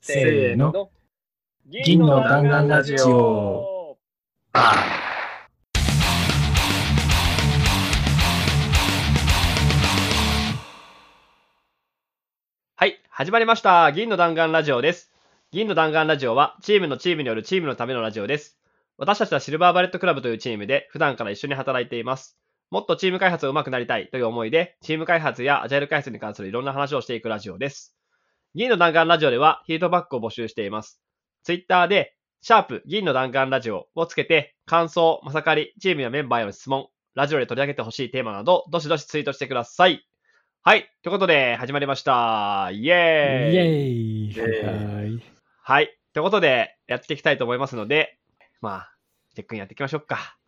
[0.00, 0.90] せーの。
[1.66, 3.98] 銀の弾丸ラジオ。
[4.52, 4.86] は
[12.86, 13.90] い、始まりました。
[13.90, 15.10] 銀の弾丸ラジオです。
[15.50, 18.56] 銀の弾丸ラジオは、チームのチームによるチームのためのラジオです。
[18.98, 22.38] 私たちはシルバーバレットクラブというチームで、普段から一緒に働いています。
[22.70, 27.96] もっとチーム開発を上手くなりたいという思いで、チーム開発やアジャイル開発に関するいろんな話をしていくラジオです。
[28.54, 31.02] 銀の弾丸ラジオでは、フィードバックを募集しています。
[31.42, 40.02] ツイッターで、シャープ銀の弾丸ラジオをつけて、感想、まさかり、チームやメンバーへの質問、ラジオで取り上げてほしいテーマなど、どしどしツイートしてください。
[40.62, 40.90] はい。
[41.02, 42.70] ということで、始まりました。
[42.72, 45.22] イイエーイイイエーはい。
[45.62, 45.98] はい。
[46.14, 48.18] ということで、やっていきたいと思いますので、
[48.62, 48.94] まあ、
[49.34, 50.38] チェックインやっていきましょうか。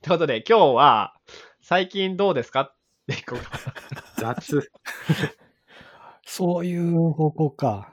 [0.00, 1.14] ということで、今日は、
[1.60, 3.74] 最近どうですかっていこうか？
[4.16, 4.72] 雑。
[6.32, 7.92] そういう方向か。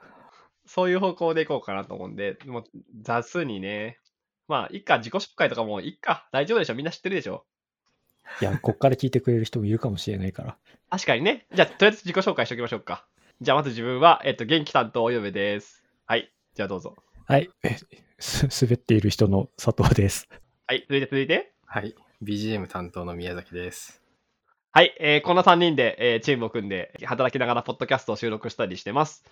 [0.64, 2.64] そういう方向でいこうかなと思うんで、もう
[3.02, 3.98] 雑にね。
[4.46, 7.44] まあ、いっか、自己紹介とかもいっか、大丈夫でしょみんな知ってるでしょ
[8.40, 10.56] いや、こっから聞いてくれる人もいるかもしれないから。
[10.88, 11.46] 確かにね。
[11.52, 13.08] じゃあ、とりあえず自己紹介しておきましょうか。
[13.40, 15.84] じゃあ、まず自分は、えっと、元気担当およべです。
[16.06, 16.32] はい。
[16.54, 16.94] じゃあ、どうぞ。
[17.26, 17.50] はい。
[17.64, 17.76] え
[18.20, 20.28] す滑っている人の佐藤です。
[20.68, 20.86] はい。
[20.88, 21.54] 続いて、続いて。
[21.66, 21.96] はい。
[22.22, 23.97] BGM 担当の宮崎です。
[24.78, 29.24] はい、えーこんな3人で、えーチームを組んで、働きながらポッドキャストを収録したりしてます。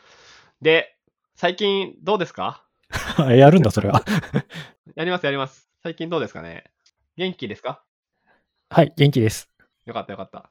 [0.60, 0.96] で、
[1.36, 2.64] 最近どうですか？
[3.30, 4.02] やるんだ、それは。
[4.96, 5.70] やります、やります。
[5.84, 6.64] 最近どうですかね？
[7.16, 7.84] 元気ですか？
[8.70, 9.48] はい、元気です。
[9.84, 10.50] よかった、よかった。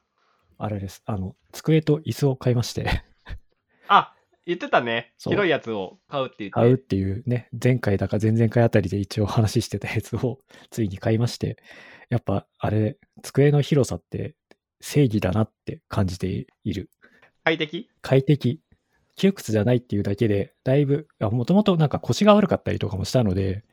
[0.57, 1.03] あれです。
[1.05, 2.89] あの、机と椅子を買いまして、
[3.89, 5.13] あ、言ってたね。
[5.17, 6.51] 広いやつを買うって言って。
[6.51, 11.57] 買うっていうね、前回だか前々回あたりで一応話してたやつをついに買いまして、
[12.07, 14.35] やっぱあれ、机の広さって
[14.81, 16.89] 正義だなって感じている。
[17.43, 17.89] 快適？
[18.01, 18.61] 快適。
[19.15, 23.63] 窮屈じゃないっていうだけで、だいぶ、もともとなんか腰が悪かったりとかもしたので、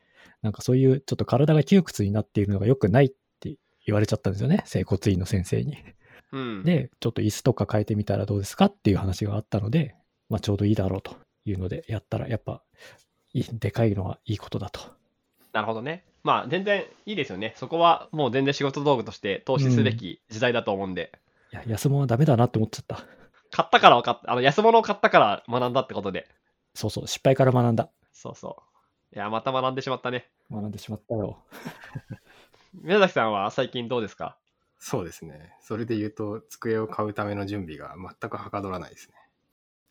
[0.41, 5.77] なんかそういうちょっと体が窮屈になっているのが良くないって言われちゃったんですよね、整骨院の先生に。
[6.31, 6.63] うん。
[6.63, 9.95] で、ちょっと椅子とか変えてみたらどうですかっていう話があったので、
[10.29, 12.63] まあちょうどいいだろうというので、やったらやっぱ、
[13.33, 14.79] でかいのはいいことだと。
[15.51, 16.05] なるほどね。
[16.23, 17.53] まあ、全然いいですよね。
[17.57, 21.11] そこはもう全然仕事道具として投資すべき時代だと思うんで。
[21.51, 22.95] いや、安物はダメだなって思っちゃった。
[23.51, 24.31] 買ったから分かった。
[24.31, 26.27] あの、安物を買ったから学んだってことで。
[26.73, 27.89] そうそう、失敗から学んだ。
[28.13, 28.63] そうそ
[29.11, 29.15] う。
[29.15, 30.29] いや、また学んでしまったね。
[30.49, 31.37] 学んでしまったよ。
[32.81, 34.37] 宮崎さんは最近どうですか？
[34.79, 35.53] そうですね。
[35.61, 39.15] それで言うと、机を買うための準備が全くはかどらないですね。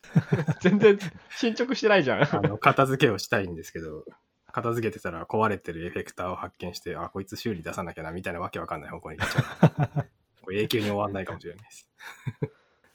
[0.61, 0.99] 全然
[1.37, 2.23] 進捗してないじゃん。
[2.23, 4.03] あの、片付けをしたいんですけど、
[4.53, 10.05] 片付けてたら壊れてるエフェクターを発見して、あ、こいつ修理出さなきゃな、みたいなわけわかんない方向に行っちゃう。
[10.45, 11.89] これ永久に終わんないかもしれないです。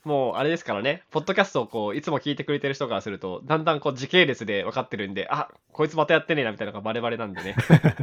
[0.05, 7.55] もうあれですからね、ポッドキャストをこういつも聞いてくれてる人からすると、だんだんこう時系列で分かってるんで、あこいつまたやってねえなみたいなのがバレバレなんでね、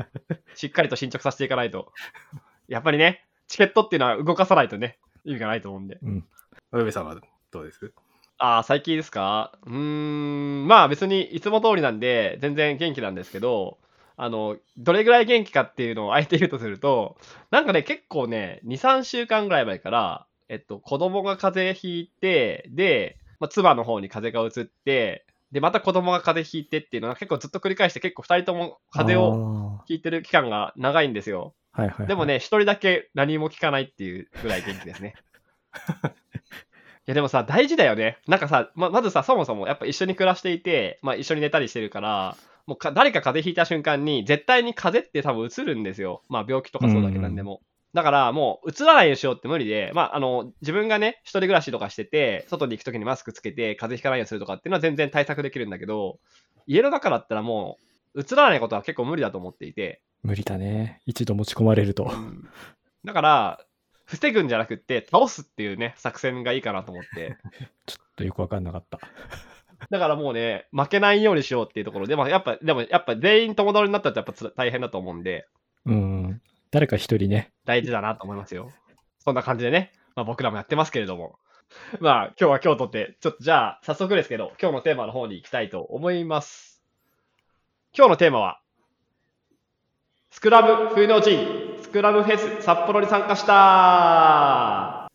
[0.55, 1.93] しっかりと進捗させていかないと。
[2.69, 5.99] やっぱりね、チケットっていうのは動かさないとね、意味がないと思うんで。
[6.03, 6.29] うん。
[6.73, 7.17] およべさんは
[7.51, 7.93] どうです？
[8.39, 9.59] ああ、最近ですか？
[9.65, 13.79] うーん、まあ別にいつも通りなんで、全然元気なんですけど、
[14.17, 17.17] あの、どれぐらい元気かっていうのをあえて言うとすると、
[17.51, 29.81] なんかね、結構ね、2、3週間ぐらい前から、えっと、子供が風邪ひいて、で、まあ、妻の方に風邪が移って、で、また子供が風邪ひいてっていうのが結構ずっと繰り返して、結構2人とも風邪をを。
[29.87, 31.55] ひいてる期間が長いんですよ。
[31.73, 32.09] はいはい、はい。
[32.09, 35.15] でもね、一人だけ何も聞かないっていうぐらい元気ですね。
[37.07, 38.19] いやでもさ、大事だよね。
[38.27, 42.37] なんかさ、ままずさ、そもそもやっぱ一緒に暮らしていて、まあ一緒に寝たりしてるから、
[42.67, 46.23] もうか誰か風邪ひいた瞬間に、絶対に風邪って多分移るんですよ。
[46.29, 47.61] まあ病気とかそうだけどなんでも。
[47.95, 56.19] だからもう移らないようにしようって無理で、まああの、自分がね、一人暮らしとかしてて、外に行くときにマスクつけて風邪ひかないようにするとかっていうのは全然対策できるんだけど、
[56.67, 57.79] 家の中だったらも
[58.17, 61.03] う、移らないことは結構無理だと思っていて、無理だね。
[61.07, 62.11] 一度持ち込まれると。
[62.13, 62.49] うん
[63.07, 63.61] だから、
[64.07, 67.37] 防ぐんじゃなくって、倒すっていうね、作戦がいいかなと思って。
[67.87, 68.99] ちょっとよくわかんなかった。
[69.91, 75.47] だからもうね、負けないようにしようっていうところで、まあ、やっぱ、でもやっぱ全員友達になったらやっぱつ大変だと思うんで、
[75.85, 76.41] うん。
[76.71, 77.53] 誰か一人ね。
[77.65, 78.71] 大事だなと思いますよ。
[79.19, 81.39] そんな感じでね、まあ僕らもやってますけれども。
[82.01, 86.83] まあ今日は今日とって、ちょっとじゃあ早速ですけど、今日のテーマの方に行きたいと思います。
[87.97, 88.61] 今日のテーマは、
[90.31, 95.09] スクラム冬の陣、スクラブフェス札幌に参加した。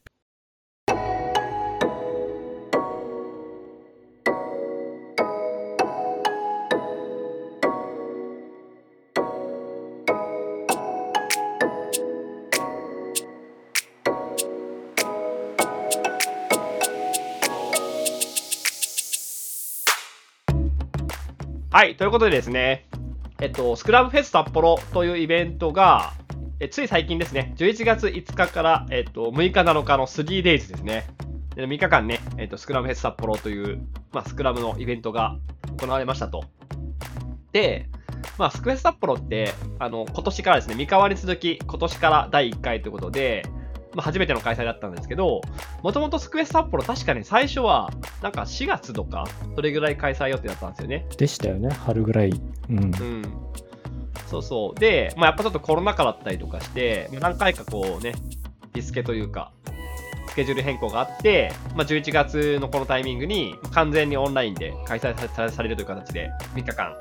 [21.69, 22.87] はい、ということでですね、
[23.39, 26.13] えっと、スクラブフェス札幌というイベントが、
[26.63, 31.07] えつい最近ですね、11月5日から、えっと、6日7日の 3days ですね。
[31.55, 33.81] で3日間ね、えっと、スクラムフェス札幌という、
[34.11, 35.39] まあ、スクラムのイベントが
[35.79, 36.43] 行われましたと。
[37.51, 37.89] で、
[38.37, 43.43] まあ、スクフェス札幌って、あの、今年からですね、三河に続き、今年から第1回ということで、
[43.95, 45.41] まあ、初めての開催だったんですけど、
[45.81, 47.91] もともとスクフェス札幌確かに最初は、
[48.21, 49.25] なんか4月とか、
[49.55, 51.07] それぐらい開催予定だったんですよね。
[51.17, 52.29] でしたよね、春ぐらい。
[52.69, 52.77] うん。
[52.77, 53.23] うん。
[54.31, 54.79] そうそう。
[54.79, 58.13] で、まあ、やっぱちょっとコロナ禍だったりとかして、何回かこうね、
[58.73, 59.51] リスケというか、
[60.29, 66.95] スケジュール変更があって、まあ、11月のこのタイミングに完全にオンラインで開催されるという形で3日間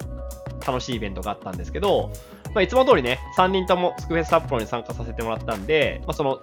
[0.66, 2.10] 楽しいイベントがあったんですけど、
[2.52, 6.40] まあ、いつも通りね、3人ともスクフェス札幌に参加させてもらったんで、まあ、その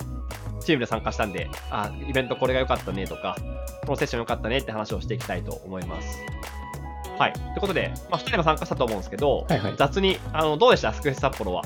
[0.61, 3.35] チームで参加したんで、あ、イベントこれが良かったねとか、
[3.81, 6.19] このセッション良かったねって話をしていきたいと思います。
[7.17, 7.33] はい。
[7.33, 9.73] ということで、まあ、2人が参加したと思うんですけど、はいはい。
[9.77, 10.93] 雑に、あの、どうでした？
[10.93, 11.63] スクフェス札幌は。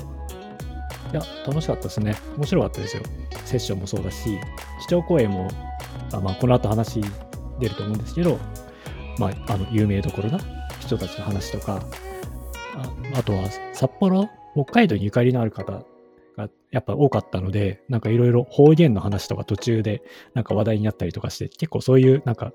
[1.12, 2.16] いや、楽しかったですね。
[2.36, 3.02] 面白かったですよ。
[3.44, 4.38] セッションもそうだし、
[4.82, 5.48] 基調講演も、
[6.12, 7.02] あまあ、この後話
[7.60, 8.38] 出ると思うんですけど、
[9.18, 10.38] まあ、あの、有名どころな
[10.80, 11.82] 人たちの話とか、
[12.76, 13.44] ああとは
[13.74, 15.84] 札幌、北海道にゆかりのある方
[16.36, 20.02] がやっぱ多かったので、なんかいろいろ方言の話とか途中で
[20.32, 22.52] なんか話題になったりとかして、結構そういうなんか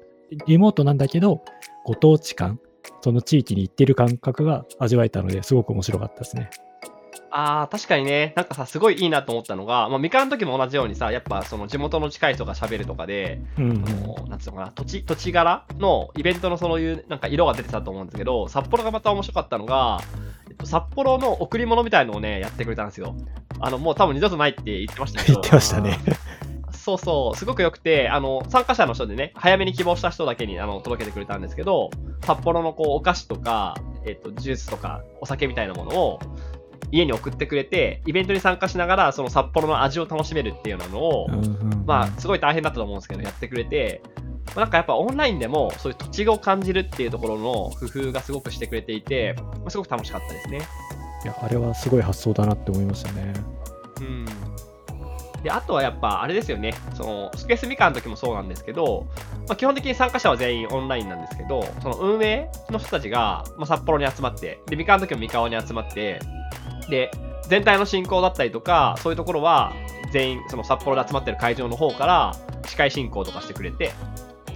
[0.47, 1.43] リモートなんだけど、
[1.85, 2.59] ご当地感、
[3.01, 6.49] その地域に行ってる感覚が味わえたので、すごく面白かったですね。
[7.29, 20.01] ああ、確かにね、なんかさ、すごいいいなと思ったのが、まあ、三河の時も同じようにさ、やっぱその地元の近い人が喋るとかで、うん、あのなんつうのかな、土地、土地柄のイベントのそういう、なんか色が出てたと思うんですけど、札幌がまた面白かったのが、
[20.49, 23.15] えっと、札幌の贈り物みたいのをね、やってくれたんですよ。
[23.59, 25.99] あの、もう多分二度とないって言ってましたけど 言っ、てましたね。
[26.87, 31.89] そうそう、すごく良くて、あの、参加者の人でね、早めに希望した人だけにあの届けてくれたんですけど、
[32.25, 33.75] 札幌のこう、お菓子とか、
[34.05, 36.19] えっと、ジュースとか、お酒みたいなものを、
[36.89, 41.27] 家に送ってくれて、イベントに参加しながら、その札幌の味を楽しめるっていうのを、
[41.85, 44.01] まあ、すごい大変だったと思うんですけど、やってくれて、
[44.47, 50.61] まあなんかやっぱオンラインでも、そういう土地を感じるっていうところの工夫がすごくしてくれていて、まあすごく楽しかったですね。
[51.25, 53.33] いや、あれはすごい発想だなって思いましたね。
[53.99, 54.25] うん。
[55.43, 59.07] で、あとはやっぱ、あれですよね、その、スペースミカの時もそうなんですけど、
[59.47, 66.19] まあ、基本的に参加者は全員オンラインなんですけど、その運営の人たちが、まあ、札幌に集まって、で、ミカの時も三河に集まって、
[66.89, 67.11] で、
[67.47, 69.73] 全体の進行だったりとか、そういうところは、
[70.11, 72.35] 全員、その札幌で集まってる会場の方から、
[72.65, 73.91] 司会進行とかしてくれて、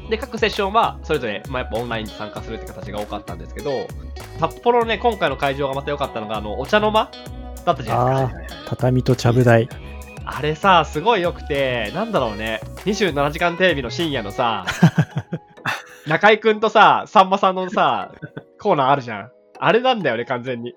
[0.10, 3.88] で、各セッションは、それぞれ、まあ、やっぱオンラインで参加するって形が多かったんですけど、
[4.40, 7.10] 札幌のね、今回の会場がまた良かったのが、あの、お茶の間
[7.66, 8.62] だったじゃないですか。
[8.68, 9.70] 畳とちゃぶ台。
[10.26, 14.66] あれさ、すごい良くて、なんだろうね、27時間テレビの深夜のさ、
[16.08, 18.12] 中居くんとさ、さんまさんのさ、
[18.60, 19.32] コーナーあるじゃん。
[19.60, 20.76] あれなんだよね、完全に。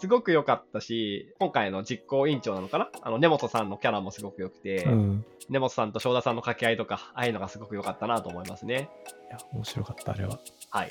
[0.00, 2.88] すごく良かったし、今回の実行委員長なのかな？
[3.02, 5.24] あの、根本さんのキャラもすごく良くて、うん。
[5.48, 8.88] 根本さんと正田さんの掛け合いとか、ああいうのがすごく良かったなと思いますね。
[9.28, 10.38] いや、面白かった、あれは。
[10.70, 10.90] はい。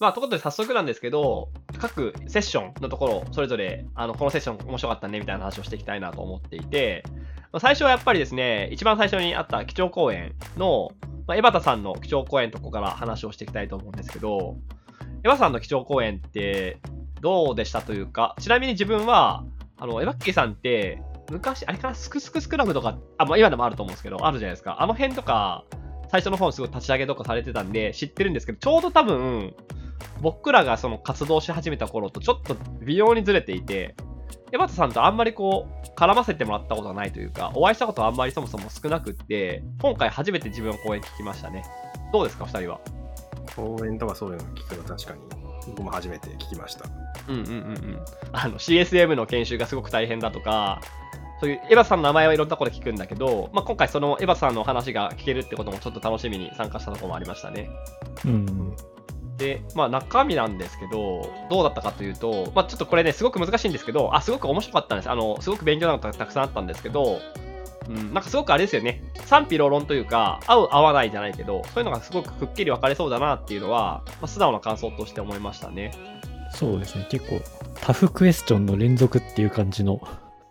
[0.00, 7.04] まあ、ということで早速なんですけど、各セッションのところ、それぞれ、あの、このセッション面白かったね、みたいな話をしていきたいなと思っていて、
[7.52, 10.88] まあ最初はやっぱりですね、一番最初にあった基調講演の、
[11.26, 14.56] まあ、江端さんの基調講演のとこから話をしていきたいと思うんですけど、
[15.22, 16.78] 江端さんの基調講演って
[17.20, 19.44] どうでしたというか、ちなみに自分は、
[19.76, 24.80] あの、エバッキーさんって、昔、あれかな、スクスクスクラムとか、あ、まあ、今でもあると思うんですけど、あるじゃないですか。
[24.80, 25.64] あの辺とか、
[26.10, 29.54] 最初の方すごい立ち上げとかされてたんで、知ってるんですけど、ちょうど多分、
[30.20, 33.94] 僕らがその活動し始めた頃とちょっと微妙にずれていて、
[34.52, 41.64] 江端さんとあんまりこう、絡ませてもらったことがないというか、お会いしたことはあんまりそもそも少なくって、今回初めて自分の講演聞きましたね。
[42.12, 42.80] どうですか、二人は？
[43.54, 45.20] 講演とかそういうの聞くの確かに
[45.66, 46.88] 僕も初めて聞きました。
[47.28, 47.56] うんうんうんう
[47.96, 48.00] ん。
[48.32, 50.80] あの、CSM の研修がすごく大変だとか、
[51.40, 57.70] そういうエヴァさんの名前はいろんなところで聞くんだけど、まあ、今回そのエヴァさんのお話が聞けるってこともちょっと楽しみに参加したところもありましたね。
[58.26, 58.76] うん。
[59.40, 65.10] で、まあ中身なんですけど、どうだったかというと、まあちょっとこれね、すごく難しいんですけど、あ、すごく面白かったんです。
[65.10, 67.18] あの、すごく勉強なことたくさんあったんですけど、
[67.88, 75.92] うん、なんかすごくあれですよね、賛否両論というか、合う合わないじゃないけど、そういうのがすごくくっきり分かれそうだなっていうのは、まあ、素直な感想として思いましたね。
[76.52, 77.06] そうですね。
[77.10, 77.40] 結構、
[77.80, 80.00] タフクエスチョンの連続っていう感じの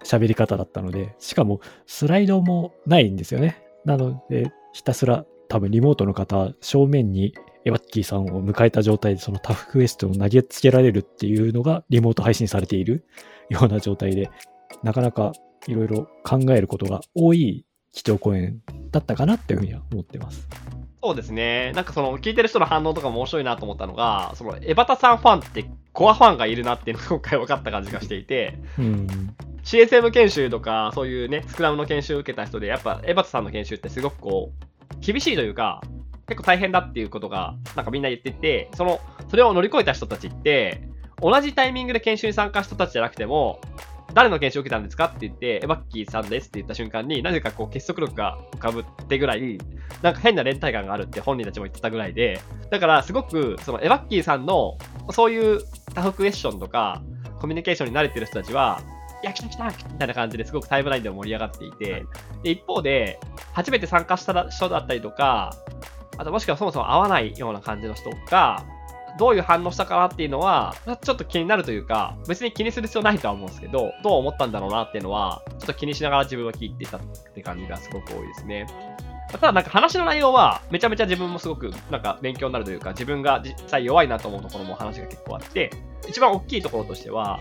[0.03, 3.61] 喋り方だったので、しかもスライドもないんですよね。
[3.85, 7.33] なので、ひたすら多分リモートの方、正面に
[7.65, 13.05] エバッキーさんを迎えた状態でそのタフクエスチョンを投げつけられるっていうのがリモート配信されている
[13.49, 14.29] ような状態で、
[14.83, 15.33] なかなか
[15.67, 18.61] いろいろ考えることが多い基調講演
[18.91, 20.47] だったかなっていうふうには思ってます。
[21.01, 21.71] そうですね。
[21.75, 29.35] なんかその聞いてる人の反応とかも面白いなと思ったのが、そのエバタさんファンってコアファンがいるなっていうのが今回分かった感じがしていて、うん。
[29.63, 35.81] CSM 研修とか、そういうね、スクラムの研修を受けた人で、やっぱ、エバタさんの研修ってすごくこう、厳しいというか、
[36.29, 40.81] 結構大変だっていうことが、なんかみんな言ってて、その、それを乗り越えた人たちって、
[41.21, 43.59] 同じタイミングで研修に参加した人たちじゃなくても、
[44.13, 49.57] 誰の研修を受けたんですかって言って、エバッキーさんですって言った瞬間に、なぜかこう結束力が浮かぶってぐらい、
[50.01, 52.39] なんか変な連帯感があるって本人たちも言ってたぐらいで、
[52.71, 54.77] だからすごく、そのエバッキーさんの、
[55.11, 55.61] そういう
[55.93, 57.01] タフクエスチョンとか、
[57.39, 58.81] コミュニケーションに慣れてる人たちは、
[59.21, 62.05] いや、来た来たみたいな感じですごくタイムラインでも盛り上がっていて、
[62.43, 63.19] で一方で、
[63.53, 65.53] 初めて参加した人だったりとか、
[66.19, 68.65] あともしくはそもそも合わないような感じの人が、
[69.17, 76.99] どういう反応したかなっていうのは、ちょっと気になるというか、別に気にする必要ないとは思うんですけど、どう思ったんだろうなっていうのは、ちょっと気にしながら自分は聞いていたっ
[77.33, 78.67] て感じがすごく多いですね。
[79.31, 85.69] ただなんか話の内容は、めちゃめちゃ自分もすごくなんか勉強になるというか、自分が実際弱いなと思うところも話が結構あって、
[86.09, 87.39] 一番大きいところとしては、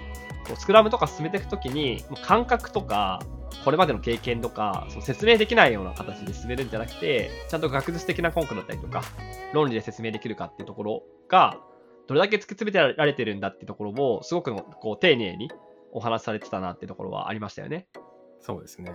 [0.57, 3.21] スクラムとか進めていくときに、感覚とか、
[3.65, 9.03] これまでの経験とか、その説明できないような形で進めるんじゃなくて、ちゃんと学術的な根拠だったりとか、
[9.53, 11.59] 論理で説明できるかっていうところが、
[12.07, 15.51] どれだけ突き詰めてられてるんだっていうところを、すごくこう丁寧に
[15.93, 17.87] お話しされてたなっていうところはありましたよね。
[18.41, 18.93] そうですね。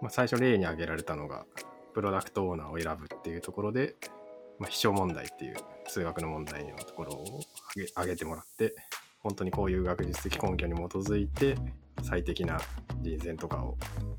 [0.00, 1.46] まあ、最初例に挙げられたのが、
[1.94, 3.94] プロダクトオーナーを選ぶっていうところで、
[4.58, 7.40] まあ、秘書問題っていう数学の問題のところを
[7.70, 8.74] 挙げ挙げてもらって、
[9.20, 11.56] 本当にこういう学術的根拠に基づいて
[12.02, 12.60] 最適な
[13.02, 13.76] 人選とかを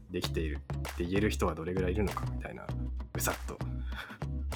[0.09, 0.59] できている
[0.91, 2.65] って言える人はどれぐらいいるのかみたいな、
[3.13, 3.57] ぐさっと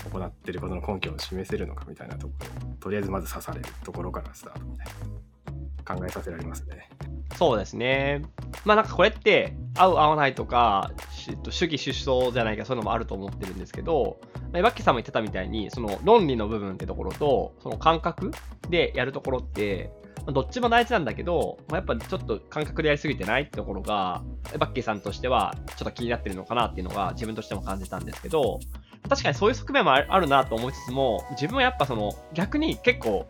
[0.10, 6.90] 行ってることの根拠を示せるのかみたいなところ、とりあえずまず刺されるところからスタートみたいな考えさせられますね。
[7.36, 8.22] そうですね。
[8.66, 14.20] まあなんかこれって、合う合わないとか、し主義主張じゃないか、そういうのもあると思ってるんですけど、
[14.52, 18.32] まあバッキーさんも言ってたみたいに、その論理の部分ってところと、その感覚
[18.70, 19.92] でやるところって、
[20.32, 24.24] どっちも大事なんだけど、まあ、やっぱちょっと感覚でやりすぎてないってところが、
[24.58, 28.60] バッキーさんとしてはちょっと気になってるのかなっていうのが自分としても感じたんですけど、
[29.08, 33.28] 確かにそういう側面もあるなと思いつつも、自分はやっぱその逆に結構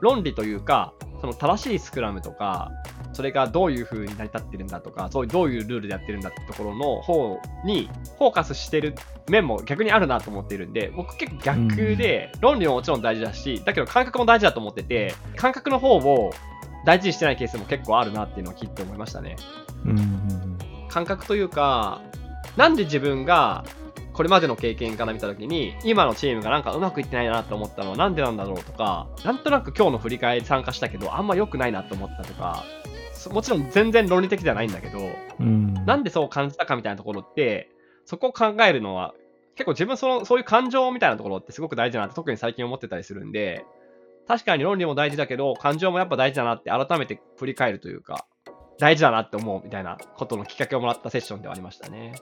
[0.00, 2.70] 論理というか、その正しいスクラムとか、
[3.14, 8.94] それがどういう風に成り立ってるんだとか、そういうどういうルールでやってるんだってところの方にフォーカスしてる
[9.28, 16.32] 面も逆にあるなと思っているんで、僕結構逆で、論理ももちろん大事だし、だけど感覚も大事だと思ってて、感覚の方を
[16.84, 19.36] 大事にしてないケースも結構あるなっていうのを聞いて思いましたね。
[19.84, 20.58] うん。
[20.88, 22.00] 感覚というか、
[22.56, 23.64] なんで自分が
[24.14, 32.93] これまでの経験から見たときに、今のチームがなんかうまくいってないなと思ったのはなんでなんだろうとか、なんとなく今日の振り返り参加したけど、あんま良くないなと思ったとか、そ
[33.30, 34.98] もちろん全然論理的ではないんだけど、
[35.40, 35.74] うん。
[35.86, 37.70] なんでそう感じたかみたいなところって、
[38.04, 39.14] そこを考えるのは、
[39.54, 43.64] 結構自分その、そういう感情みたいなところってすごく大事だなって特に最近思ってたりするんで、
[44.26, 48.26] 確かに論理も大事だけど、感情もやっぱ大事だなって改めて振り返るというか、
[48.78, 52.14] 大事だなって思うみたいなことのきっかけをもらったセッションではありましたね。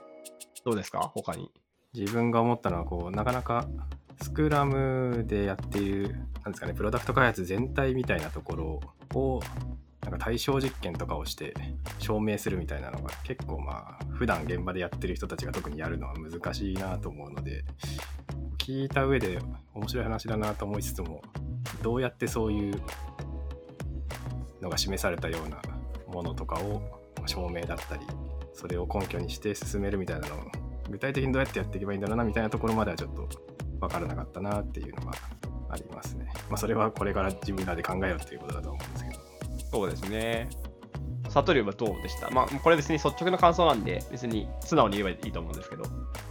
[0.63, 1.11] どうですか？
[1.13, 1.51] 他に。
[1.95, 3.67] 自分が思ったのはこうなかなか
[4.21, 9.41] スクラムでやっているなんですかねプロダクト開発全体みたいなところを
[10.03, 11.53] なんか対象実験とかをして
[11.99, 17.63] 証明するみたいなのが結構まあ普段現場でやってる人たちが特にやるのは難しいなと思うので
[18.57, 19.39] 聞いた上で
[19.73, 21.21] 面白い話だなと思いつつも
[21.81, 22.81] どうやってそういう
[24.61, 25.61] のが示されたような
[26.07, 26.81] ものとかを
[27.25, 28.05] 証明だったり
[28.53, 30.39] それを根拠にして進めるみたいなのを
[30.89, 33.27] 具体的にどうやってやっていけばいいんだろうなみたいなところまではちょっと
[33.79, 35.13] 分からなかったなっていうのが
[35.69, 36.31] ありますね。
[36.49, 39.22] まあそれはこれから自分らで考えようっていうことだと思うんですけど。
[39.73, 40.49] そうですね。
[41.29, 42.29] サトリウはどうでした？
[42.29, 45.83] まあ、これ別に率直な感想なんで、別に素直に言えばいいと思うんですけど。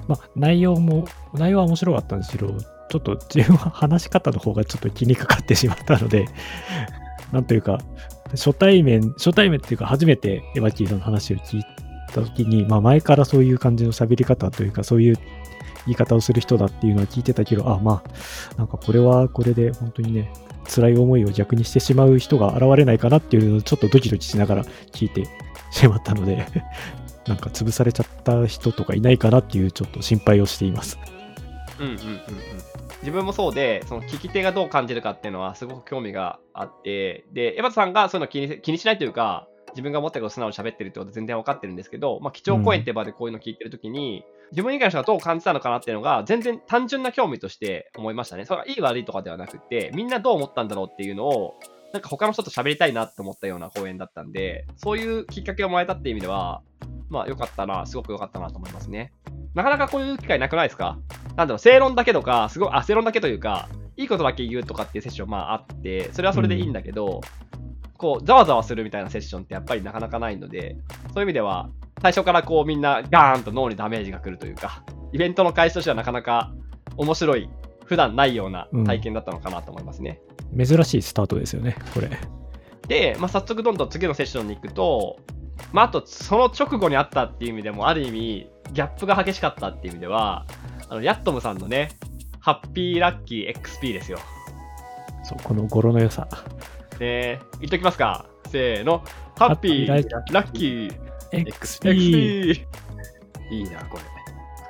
[0.07, 2.57] まあ、内容も、内容は面白かったんですけど、
[2.89, 6.27] ちょっと自分は話し方の方がちょっと気にかかってしまったので、
[7.33, 7.79] なんというか、
[8.31, 11.65] 初対面、初対面っていうか、初めてエヴァキーさんの話を聞い
[12.15, 15.17] たときに、まあ、前からそういう感じの喋り方というか、そういう
[15.87, 20.33] 言い方をする人だっていうのは聞いてたけど、あ、まあ、なんかこれはこれで本当にね、
[20.73, 25.25] 辛い思いを逆にしてしまう人が現れないかなっていうのをちょっとドキドキしながら聞いて
[25.71, 26.47] しまったので、
[27.27, 30.99] なんか潰されちゃった人とかいないかなっていうちょっと心配をしています。
[31.79, 32.23] うんうんうんうん。
[33.03, 48.45] 自分もそうで、その聞き手がどう感じるかっていうのはすごく興味があって、で、エヴァさんがそういうの気に気にしないというか、自分が思ったことを素直に喋ってるってことは全然分かってるんですけど、まあ、基調講演って場でこういうの聞いてるときに、自分以外の人がどう感じたのかなっていうのが、全然単純な興味として思いましたね。
[48.45, 51.55] それがいい悪いとかではなくて、みんなどう思ったんだろうっていうのを、
[51.93, 56.63] なんか他の人と喋りたいなって思ったような講演だったんで、そういうきっかけをもらえたっていう意味では、
[57.09, 59.13] まあ良かったな、すごく良かったなと思いますね。
[59.55, 60.99] なかなかこういう機会なくないですか？
[61.37, 67.21] なんだろう、正論だけとか、すごい、あ、正論だけというか、いいことだけ言うとかっていうセッションまああって、それはそれでいいんだけど、
[67.99, 70.77] こう、ざわざわするみたいなセッションってやっぱりなかなかないので、
[71.15, 71.69] そういう意味では、
[72.03, 74.83] 最初からこうみんなガーンと脳にダメージが来るというか、
[75.13, 76.53] イベントの開始としてはなかなか
[76.97, 77.49] 面白い、
[77.85, 80.21] 普段ないような体験だったのかなと思いますね。
[80.57, 82.11] 珍しいスタートですよね、これ。
[82.89, 85.21] で、まあ、早速どんどん次のセッションに行くと、
[85.73, 90.47] まあ、あとその直後にあったっていう意味でも、ある意味、ギャップが激しかったっていう意味では、
[90.89, 91.91] あのヤットムさんのね、
[92.41, 94.19] ハッピーラッキー XP ですよ。
[95.23, 96.27] そう、この語呂の良さ。
[96.99, 98.27] ね言っときますか。
[98.51, 99.05] せーの。
[99.39, 101.02] ハッピーハッピーラッキー
[101.33, 102.51] XP!
[102.53, 102.67] XP!
[103.51, 104.03] いいな、これ。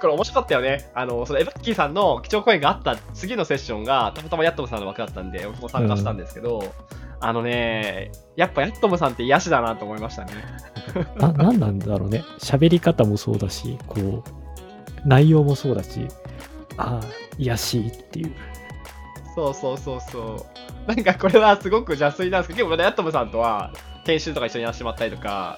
[0.00, 0.90] これ面白かったよね。
[0.94, 6.74] あの、そのエバッキーさんの貴重コインがあった次のセッションが、たまたまヤットムさんの枠だったんで、僕も参加したんですけど、
[7.20, 10.32] あのね、やっぱヤットムさんって癒しだなと思いましたね。
[11.16, 12.24] な、なんなんだろうね。
[12.40, 14.22] 喋り方もそうだし、こう、
[15.06, 16.08] 内容もそうだし、
[16.76, 17.06] ああ、
[17.38, 18.32] 癒しいっていう。
[19.36, 20.46] そうそうそうそ
[20.86, 20.88] う。
[20.88, 23.72] なんかこれはすごく邪推なんですけど、結構まだヤットムさんとは
[24.04, 25.56] 研修とか一緒にやらせてもらったりとか、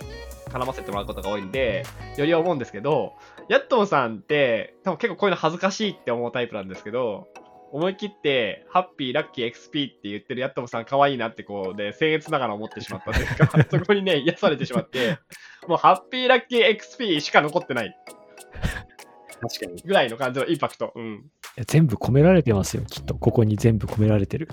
[0.54, 1.84] 絡ませてもらうことが多いんで、
[2.16, 3.14] より思うんですけど、
[3.48, 7.26] ヤットムさんって、多分結構こういうの恥ずかしいって思うタイプなんですけど、
[7.72, 15.18] 思い切って、ハッピー、ラッキー、XP って言ってるヤットムさん可愛いなってこうで、僭越ながら思ってしまったというか、 そこにね、癒されてしまって、
[15.66, 17.96] もうハッピー、ラッキー、XP しか残ってない
[19.40, 19.82] 確かに。
[19.82, 20.92] ぐらいの感じのインパクト。
[20.94, 21.24] うん。
[21.66, 23.14] 全部込められてますよ、きっと。
[23.14, 24.48] ここに全部込められてる。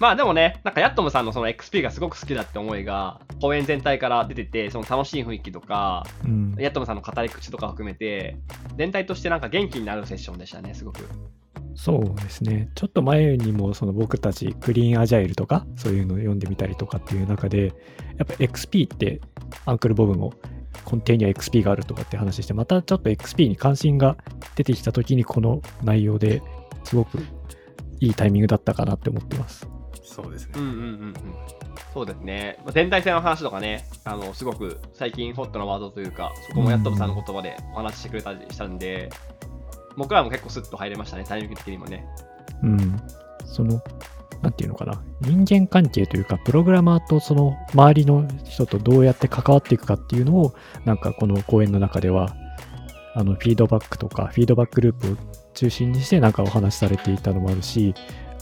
[0.00, 6.54] まあでもね、なんかヤットムさんのその XP がすごく好きだって思いが、公演全体から出てて、その楽しい雰囲気とか、うん。
[6.58, 8.36] ヤットムさんの語り口とか含めて、
[8.76, 11.00] 全体としてなんか元気になるセッションでしたね、すごく。
[11.74, 12.70] そうですね。
[12.74, 17.66] ちょっと前にもその僕たちクリーンアジャイルとかそういうのを読んでみたりとかっていう中で、
[18.16, 19.20] やっぱ XP って
[19.66, 20.32] アンクルボブも
[20.90, 24.16] 根底には XP があるとかって話して、またちょっと XP に関心が
[24.54, 26.42] 出てきた時にこの内容で
[26.84, 27.18] すごく
[28.00, 29.68] いいタイミングだったかなって思ってます。
[30.02, 30.62] そうですねうん。
[30.62, 31.14] うんうんうん。
[31.92, 32.58] そうですね。
[32.64, 39.10] まあ全体性の話とかね、あの、すごく最近ホットなワードというか、そこもヤットムさんの言葉でお話ししてくれたりしたんで、
[39.96, 42.06] 僕らも結構スッと入れましたね、タイミング的にもね。
[42.62, 43.00] うん。
[43.44, 43.82] その、
[44.46, 45.02] なんていうのかな。
[45.22, 50.54] 人間関係というか、プログラマーとその周りの人とどうやって関わっていくかっていうのを、
[50.84, 52.36] なんかこの講演の中では、
[53.16, 55.16] あの、フィードバックとか、フィードバックループを
[55.52, 57.92] 中心にしてなんかお話しされていたのもあるし、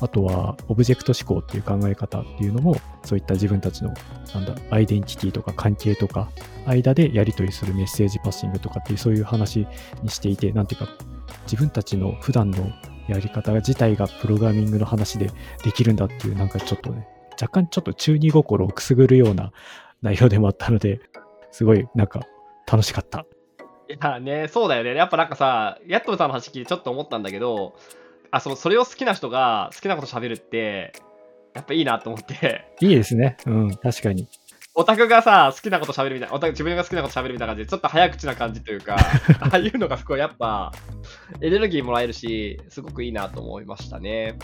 [0.02, 3.94] あとは、オブジェクト思考っていう考え方っていうのも、そういった自分たちの、
[4.34, 6.28] なんだ、アイデンティティとか関係とか、
[6.66, 9.66] 間でやり取りするメッセージパッシングとかっていう、そういう話
[10.02, 10.88] にしていて、なんていうか、
[11.44, 12.70] 自分たちの普段の
[13.08, 15.30] やり方自体がプログラミングの話で
[15.62, 17.06] できるんだっていう、なんかちょっとね、
[17.40, 19.52] 若干ちょっと中二心をくすぐるような
[20.02, 21.00] 内容でもあったので、
[21.50, 22.26] すごいなんか
[22.70, 23.26] 楽しかった。
[23.88, 24.94] いやね、そうだよね。
[24.94, 27.76] やっぱなんかさ、ヤットムさんの話聞いてちょっと思ったんだけど、
[28.30, 30.92] あ、その、それを好きな人が好きなこと喋るって、
[31.54, 33.36] やっぱいいなと思って、いいですね。
[33.46, 34.28] うん、確かに。
[34.76, 38.96] オタクがさ、好きなこと喋るみたいな、オタク自分が好きなこと喋るみたいな感じで、ちょっと早口な感じというか、
[39.40, 40.72] ああいうのがすごいやっぱ、
[41.40, 44.37] エネルギーもらえるし、すごくいいなと思いましたね。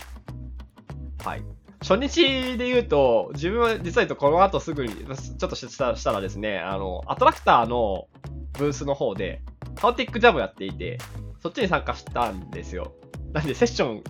[1.23, 1.43] はい。
[1.81, 8.07] 初日で言うと、自分は実は言うとこの後すぐに、ちょっとしたしたらですね、あの、アトラクターの
[8.53, 9.41] ブースの方で、
[9.75, 10.97] カオティックジャムをやっていて、
[11.41, 12.93] そっちに参加したんですよ。
[13.33, 14.03] なんでセッション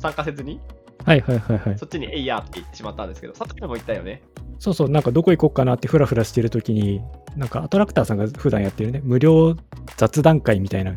[0.00, 0.60] 参加せずに、
[1.04, 1.78] はいはいはいはい。
[1.78, 4.22] そっちにえいやって言ってしまったんですけど、さっきも言ったよね。
[4.58, 7.00] そうそう、なんかどこ行こうかなってフラフラしてる時に、
[7.36, 9.56] なんかアトラクターさんが普段やってるね、無料
[9.96, 10.96] 雑談会みたいな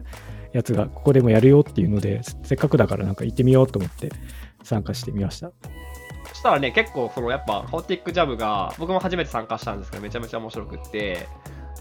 [0.53, 4.11] やつがここでもやるよっていうので、せっかくだからなんか行ってみようと思って
[4.63, 5.51] 参加してみました。
[6.29, 11.27] そしたらね、結構、そのやっぱ、カオティックジャムが、僕も初めて参加したんですけど、めちゃめちゃ面白くって、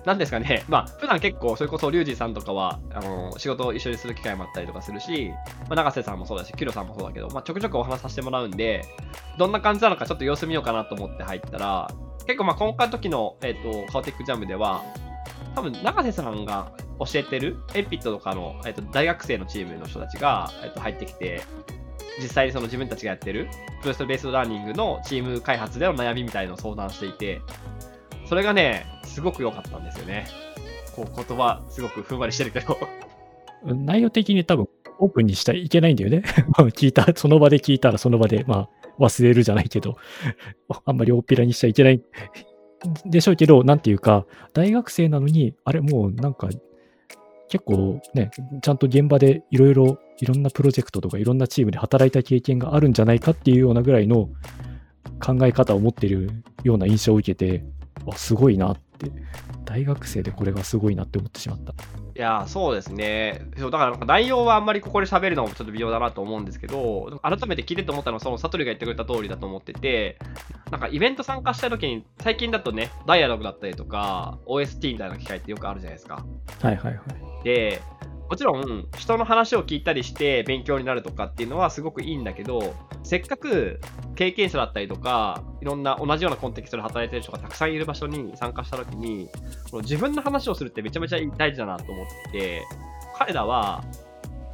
[0.04, 5.32] なんですかね、 まあ、普段結構、それこそ、リュウジさんとかは、あの、仕事を一緒にする機会もあったりとかするし、
[5.68, 8.84] まあ、永瀬さんもそうだし、キュロさんもそうだけど、まあ、ちょくちょくお話させてもらうんで、
[9.38, 11.90] どんな感じなのかちょっと様子見ようかなと思って入ったら、
[12.26, 13.54] 結構、まあ、今回の時の、えっ、
[13.86, 14.82] と、カオティックジャムでは、
[15.54, 21.42] 多分、永瀬さんが教えてる、エピットとかの、えっ、と、大学生のチームの人たちが、えっ、と、入ってきて、
[22.20, 23.48] 実際にその自分たちがやってる
[23.80, 27.40] プロジェクトベースドラーニングのチーム開発での悩みみたいのを相談していて、
[28.26, 30.26] それがね、すごく良かったんですよね。
[30.94, 32.76] こう言葉、すごくふんわりしてるけど。
[33.64, 36.22] 内容的に多分オープンにしちゃいけないんだよね。
[36.74, 39.96] 聞いた、その場で聞いたらその場で、まあ忘れるじゃないけど、
[40.84, 42.02] あんまり大っぴらにしちゃいけない
[43.06, 46.48] でしょうけど、なんていうか、大学生なのに、あれもうなんか、
[47.48, 48.30] 結構ね、
[48.62, 54.28] ちゃんと現場でいろいろ、いろんなプロジェクトとかいろんなチームで働いた経験があるんじゃないかっていうようなぐらいの
[55.24, 56.30] 考え方を持ってる
[56.62, 57.64] ような印象を受けて、
[58.06, 59.10] あすごいなって、
[59.64, 61.72] 大学生でこれがすごいなって思ってしまった。
[61.72, 63.46] いやー、そうですね。
[63.58, 70.18] そうだからなんか内容はあんまりここで喋るのもちょっと微妙だなと思うんですけど、改めて聞いてて思ったのは、そのサトリが言ってくれた通りだと思ってて、
[70.70, 76.24] なんかイベント参加した時に、最近だとね、ダイアログだったりとか、OST みたいな機会ってよくあるじゃないですか。
[76.62, 77.00] はいはいは
[77.42, 77.44] い。
[77.44, 77.82] で、
[78.28, 83.80] もちろん人の話を聞いたりして勉強になるとかっていうのはすごくいいんだけど、せっかく
[84.16, 89.28] 経験者だったりとか、いろんな同じようなコンテキストで働いてる人がたくさんいる場所に参加した時に、
[89.70, 92.64] この自分の話をするってめちゃめちゃ大事だなと思って、
[93.18, 93.84] 彼らは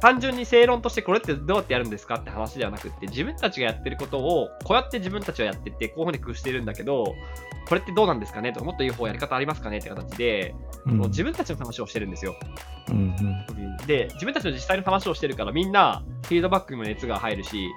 [0.01, 7.15] 単純に正論としてこれってどうやってやるんですかって話ではなくって、自分たちがやってることをこうやって自分たちはやってて、こういうふうに工夫してるんだけど、
[7.67, 10.55] これってどうなんですかねとか、もっといい方やり方ありますかねって形で、
[10.85, 12.35] うんもう自分たちの話をしてるんですよ。
[12.89, 17.69] うんうんで、自分たちの実際の話をしてるから、みんなフィードバックにも熱が入るし、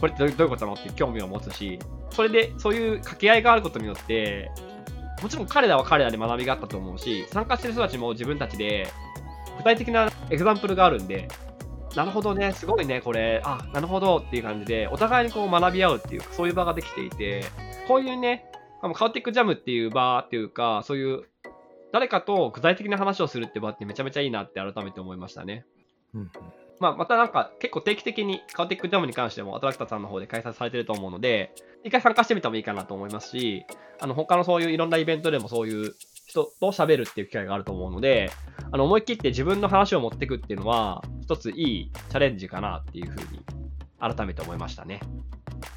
[0.00, 1.78] これってどういうことなのって興味を持つし、
[2.10, 4.50] それでそういう掛け合いがあることによって、
[5.22, 8.88] もちろん彼らは彼らで学びがあったと思うし、参加してる人たちも自分たちで
[9.58, 11.28] 具体的なエグザンプルがあるんで、
[11.94, 17.44] なるほどね、すごいね、これ、あ、なるほどっていう感じで、お互いにこう学び合うっていう、そういう場ができていて、
[17.86, 18.46] こういうね、
[18.94, 21.24] カウティックジャムっていう場っていうか、そういう
[21.92, 25.64] 誰かと具体的な話をするって場ってめちゃめちゃいいなって改めて思いましたね。
[26.14, 26.30] うんうん
[26.80, 31.52] まあ、またなんか結構定期的にカウティックジャムに関してもアトラクターさんの方で開催されてると思うので、
[31.84, 33.66] 一回参加してみてもいいかなと思いますし、
[34.00, 35.94] あの他のそういういろんなイベントでもそういう
[36.26, 38.30] 人と喋るっていう機会があると思うので、
[38.72, 43.40] あの思い切って自分の話を持っていくっていうのは、一ついいチャレンジかなっていうふうに
[43.98, 45.00] 改めて思いましたね。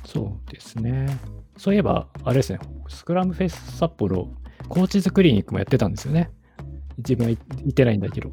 [0.05, 1.19] そうですね。
[1.57, 4.29] そういえば、あれですね、スクラムフェス札幌、
[4.73, 6.31] コーチズクリニックもやってたんですよね。
[6.97, 8.31] 自分は行ってないんだけど、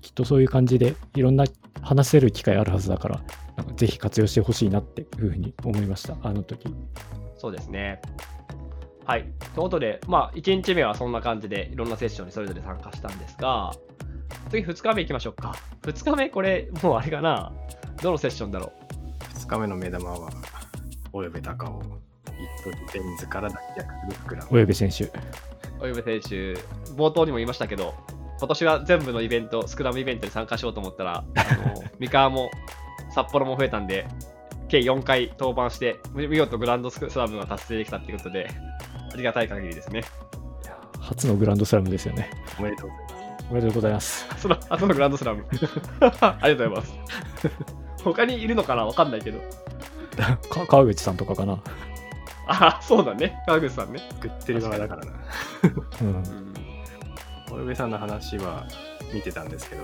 [0.00, 1.44] きっとそういう感じでいろんな
[1.82, 3.20] 話せる機会あるはずだから、
[3.58, 6.74] なんかぜひ活用してほしいなっていうふうに思いました、あの時。
[7.36, 8.00] そうですね。
[9.04, 9.22] はい。
[9.22, 13.74] ということで、まあ、1日目はそんな感じでいろんなセッションにそれぞれ参加したんですが、
[14.48, 15.54] 次2日目行きましょうか。
[15.82, 17.52] 2日目、これ、もうあれかな。
[18.02, 18.72] どのセッションだろ
[19.34, 20.30] う？2日目の目玉は、
[21.12, 24.48] およべ高尾、一人デンズから脱却するスクラム。
[24.52, 25.12] およべ選手。
[25.82, 26.54] おゆべ選手、
[26.92, 27.94] 冒頭にも言いましたけど、
[28.38, 32.50] 今年は全部のイベント、スクラムイベントに参加しようと思ったら、あの 三河も
[33.12, 34.06] 札幌も増えたんで、
[34.68, 38.48] 計4回登板して、見見事グランドスラムが達成できたっていうことで、
[39.12, 40.04] ありがたい限りですね。
[41.00, 42.30] 初のグランドスラムですよね。
[42.60, 43.46] おめでとうございます。
[43.50, 44.26] おめでとうございます。
[44.38, 45.44] その後のグランドスラム。
[46.20, 46.94] ありがとうございます。
[48.04, 48.86] 他にいるのかな？
[48.86, 49.40] わかんないけど。
[50.48, 51.58] か 川口さんとかかな。
[52.46, 53.42] あ、そうだね。
[53.46, 54.00] 川口さんね。
[54.14, 55.12] 作ってる側だからな。
[56.00, 56.18] うんう。
[56.18, 56.54] ん。
[57.52, 58.66] およべさんの話は
[59.12, 59.82] 見てたんですけど、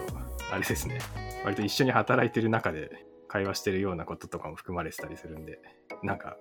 [0.51, 0.99] あれですね。
[1.45, 5.61] 割と一緒に働いてる中で会話してるようなこととかも含まれてたりするんで、
[6.03, 6.37] なんか、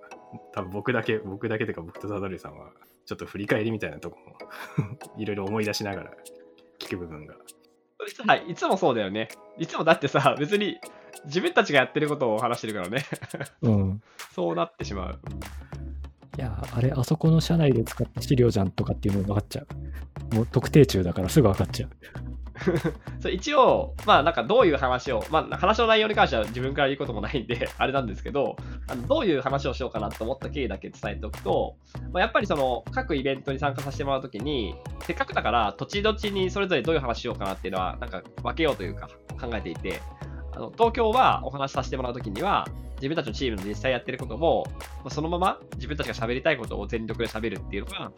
[0.52, 2.70] 多分僕だけ、僕だけというか僕とサドルさんは、
[3.06, 4.36] ちょっと振り返りみたいなとこも
[5.16, 6.10] いろいろ思い出しながら
[6.78, 7.36] 聞く部分が。
[8.26, 9.28] はい、いつもそうだよね。
[9.58, 10.78] いつもだってさ、別に
[11.24, 13.04] 自分たちがやってることを話してるからね。
[13.62, 14.02] うん。
[14.32, 15.20] そうなってしまう。
[16.78, 19.62] あれ、あそこの社内で使った資料じゃんとかっていうのが分かっちゃ
[20.30, 20.34] う。
[20.34, 21.90] もう特定中だからすぐ分かっちゃう。
[23.20, 31.76] そう一応、まあなんかどういう話を、まあ話の内容に関しては自分から言うこともないんで、 あれなんですけど、あのどういう話をしようかなと思った経緯だけ伝えておくと、
[32.12, 39.08] まあ、やっぱりその各イベントに参加させてもらうときに、せっかくだから土地土地にそれぞれどういう話しようかなっていうのは、なんか分けようというか
[39.40, 40.00] 考えていて、
[40.58, 42.66] あの東京はお話しさせてもらうときには、
[42.96, 48.10] 自分たちのチームの実際やってることも、まあそのまま自分たちが喋りたいことを全力で喋るっていうのが、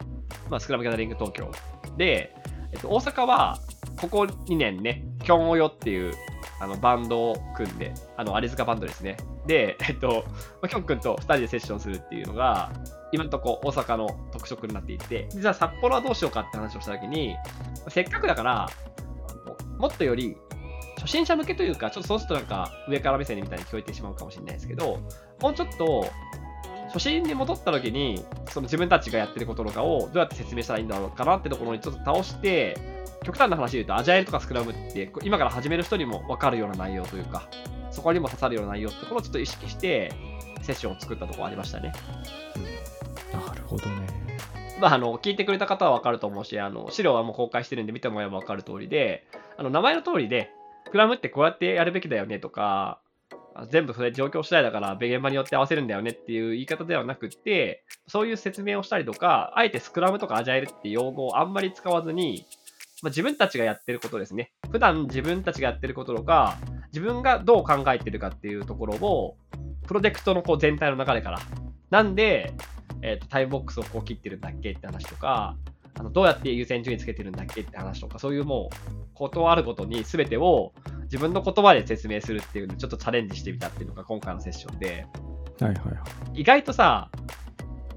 [0.49, 1.51] まあ、スクラムギャザリング東京。
[1.97, 2.35] で、
[2.73, 3.59] えっと、大阪は、
[3.99, 6.15] ここ2年ね、キョンオヨっていう
[6.59, 9.17] あのバンドを組んで、あの、アリ塚バンドですね。
[9.45, 12.71] で、えっと、まあキョン君と2人でセッションするっていうのが、
[13.11, 17.35] 今のとこ大阪の特色になっていて、じゃあ札幌はどうしようかって話をしたときに、
[17.87, 18.67] せっかくだから、
[19.77, 20.37] もっとより、
[21.01, 24.99] 初心者向けというか、ちょっとそうするとなんか上から目線みたいに聞こえてしまうかもしれないですけど、
[25.41, 26.05] もうちょっと
[26.87, 32.77] 初心に戻った時に、その自分たちがやってることとかをどうやって説明したらいいんだろうかなってところにちょっと倒して、
[33.23, 37.47] 極端な話で言うと、アジャイルとかスクラムって、今から始める人にも分かるような内容というか、
[37.89, 40.13] そこにも刺さるような内容ってところをちょっと意識して、
[40.61, 41.91] セッションを作ったところありましたね。
[43.33, 44.07] なるほどね。
[44.79, 49.25] まあ、あの、聞いてくれた方は分かると思うし、あの、資料はもう公開してるんで見てもらえば分かる通りで、
[49.57, 50.60] あの、名前の通りで、ス
[50.91, 53.01] クラムってこうやってやるべきだよねとか、
[53.69, 62.45] 全部それ状況次第だから、現場によって合わせるんだよねっていう言い方ではなくって、そういう説明をしたりとか、あえてスクラムとかアジャイルって用語をあんまり使わずに、
[63.01, 64.51] まあ、自分たちがやってることですね。
[64.69, 69.37] 普段自分たちがやってることとか、自分がどう考えてるかっていうところを、
[69.87, 71.39] プロジェクトのこう全体の流れから、
[71.89, 72.53] なんで、
[73.01, 75.55] えーとタイムボックスをこう切ってるんだっけって話とか、
[75.95, 80.73] あのどうやって優先順位つけてるんだっけって話とか、そういうもう、ことあるごとに全てを
[81.03, 85.05] 自分の言葉で説明するっていうのをちょっとチャレンジしてみたっていうのが今回のセッションで、
[85.59, 85.91] はいはいは
[86.33, 86.41] い。
[86.41, 87.09] 意外とさ、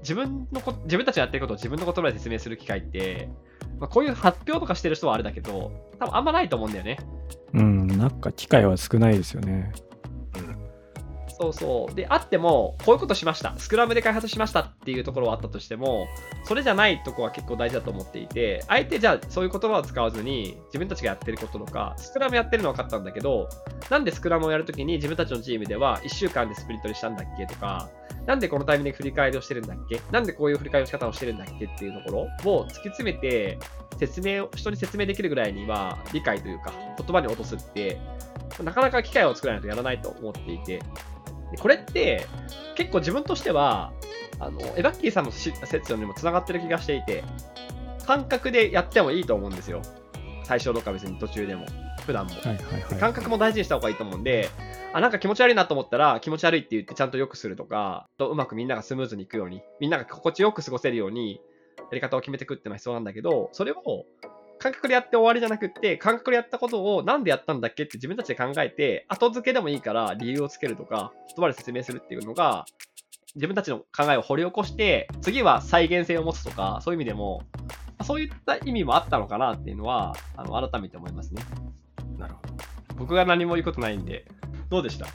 [0.01, 3.27] 自分のこ自分たちがやってることを自分の言葉で説明する機会って、
[3.79, 6.99] まあ、こういう発表とかしてる人はあれだけど、多分あんまないと思うんだよね。
[7.53, 9.71] うん、なんか機会は少ないですよね。
[11.37, 11.95] そうそう。
[11.95, 13.53] で、あっても、こういうことしました。
[13.57, 16.07] スクラムで開発しましたっていうところはあったとしても、
[16.45, 23.49] それじゃないとこは結構大事だと思っていて、あえてじゃあそういう言葉を使わずに、自分たちがやってることとか、スクラムやってるのは分かったんだけど、
[23.89, 27.89] なんでスクラムをやるときに自分たちのチームでは1週間でスプリントにしたんだっけとか、
[28.25, 33.59] なんでこのタイミングで振り返りをしてるんだっけなんでこういう振り返りの仕方をしてるんだっけっていうところを突き詰めて、
[33.99, 37.99] 説明を、人に説明できるぐらいには理解というか、言葉に落とすって、
[38.63, 40.79] なかなか機会を作らないとやらないと思っていて、
[41.57, 42.27] これって
[42.75, 43.93] 結構自分としては、
[44.39, 47.23] あのエバッキーさんのしセッションにもつながってる気がしていて、
[48.05, 49.81] 感覚でやってもいいと思うんですよ。
[50.43, 51.65] 最初とか別に途中でも、
[52.05, 52.33] 普段も。
[52.35, 52.99] はいはいはい。
[52.99, 54.49] 感覚も大事にした方がいいと思うんで、
[54.93, 61.41] あ、なんか気持ち悪いなと思ったら、気持ち悪いって言ってちゃんと良くするとか、とうまくみんながスムーズにいくように、みんなが心地よく過ごせるように、
[61.77, 64.05] やり方を決めていくっていうのは必要なんだけど、それを
[64.65, 72.65] 感覚でやって終わりじゃなくって、感覚でやったことをなんでやったんだっけって自分たちで考えて、後付けでもいいから理由をつけるとか、言葉で説明するっていうのが、
[73.35, 77.43] 自分たちの考えを掘り起こして、次は再現性を持つとか、そういう意味でも、
[78.03, 81.43] そういった意味もあったのかなっていうのは、あの改めて思いますね。
[82.17, 82.55] なるほど。
[82.95, 84.25] 僕が何も言うことないんで、
[84.71, 85.05] どうでした？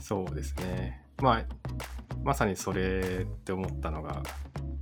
[0.00, 1.02] そうですね。
[1.18, 1.44] まあ、
[2.24, 4.22] まさにそれって思ったのが、ま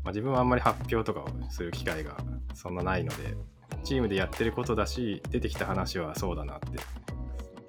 [0.05, 2.17] あ、自分はあんまり発表とかをする機会が
[2.55, 3.35] そんなないので、
[3.83, 6.79] チームでやってることだし、出てきた話はそうだなって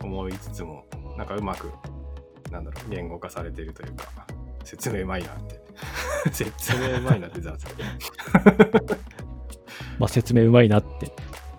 [0.04, 0.86] 思いつつも、
[1.18, 1.72] なんかうまく、
[2.52, 4.28] なんだろう、言語化されてるというか、
[4.64, 5.64] 説明うまいなって。
[6.32, 7.70] 説明うまいなって雑だ
[10.00, 11.12] まあ説明うまいなって。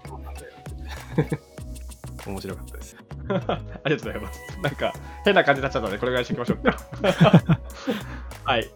[0.09, 0.53] そうなんだよ
[1.23, 1.39] って。
[2.27, 2.97] 面白かったです。
[3.29, 4.41] ありがとうございます。
[4.63, 4.93] なんか、
[5.25, 7.61] 変な感じになっちゃったので、これぐらいにしておきましょうか。
[8.45, 8.71] はい。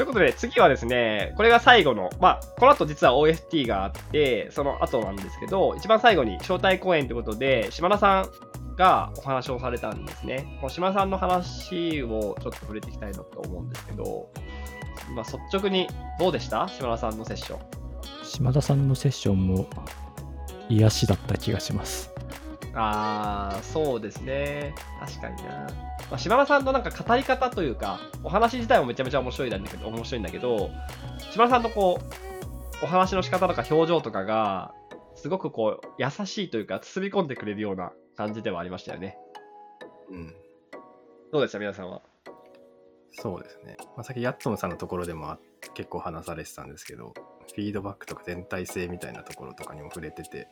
[0.00, 10.56] ということで、次はですね、これが最後の、まあ、この後実は OST があって、その後なんですけど、一番最後に招待公演ということで、島田さんがお話をされたんですね。
[10.62, 14.30] この島田さんの話をちょっと触れていきたいなと思うんですけど、
[15.14, 15.86] まあ、率直に
[16.18, 16.66] どうでした？
[16.66, 17.58] 島田さんのセッション。
[18.24, 19.68] 島田さんのセッションも
[20.70, 22.10] 癒しだった気がします。
[22.74, 24.74] あー、そうですね。
[25.00, 25.66] 確かにな。
[26.10, 30.70] まあ、島田さんのなんか語り方というか、お話自体もめちゃめちゃ面白いんだけど、面白いんだけど、
[31.32, 34.72] 島田さんのこう、お話の仕方とか表情とかが、
[35.16, 39.18] すごくこう、優しいというか、包み込んでくれるような感じではありましたよね。
[40.10, 40.34] うん。
[41.32, 42.02] どうでした、皆さんは？
[43.12, 43.76] そうですね。
[43.96, 45.38] まあ、さっきヤットムさんのところでもあ
[45.74, 47.12] 結構話されてたんですけど、
[47.54, 50.48] フィードバックとか全体性みたいなところとかにも触れてて、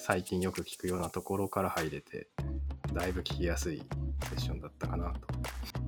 [0.00, 2.28] 最近よく聞くようなところから入れて、
[2.94, 3.82] だいぶ聞きやすい
[4.30, 5.20] セッションだったかなと。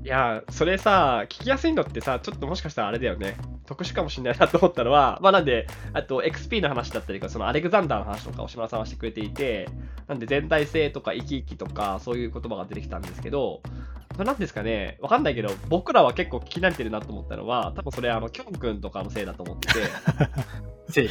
[0.05, 3.37] いや、それさ、聞きやすいのってさ、ちょっともしかしたらあれだよね。
[3.65, 9.67] 特殊かもしれないなと思ったのは、まあなんで、あと XP の話だったりとか、そのアレクザンダーの話とかお島さんはしてくれていて、
[10.07, 13.63] なんで全体性とか生き生きとか、そういう言葉が出てきたんですけど、
[14.19, 19.75] なんですかね、わかんないけど、僕らは結構聞き慣れてるなと思ったのは、多分それ、あの、キョン君とかのせいだと思ってて、
[20.89, 21.09] せい。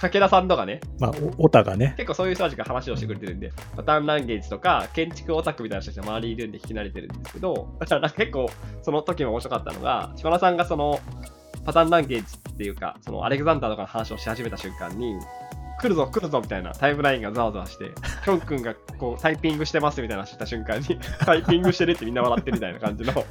[0.00, 8.48] 武田さんとかね、まあ、おオタがね、結構そういう人たちが話をしてくれてるんで、パターンランゲージとか、建築オタクみたいな人たちが周りにいるんで聞き慣れてるんですけど、だから結構、
[8.82, 11.00] その時も面白かったのが、島田さんがその、
[11.64, 15.14] パターンランゲージっていうか、そのアレクザンダーとかの話をし始めた瞬間に、
[15.82, 17.90] 来るぞ来るぞみたいなタイムラインがざわざわして、
[18.24, 23.12] キョン君がこうタイピングしてますみたいな話した瞬間に、 タイピングしてるってみんな笑ってるみたいな感じの、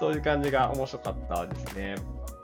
[0.00, 1.96] そういう感じが面白かったですね。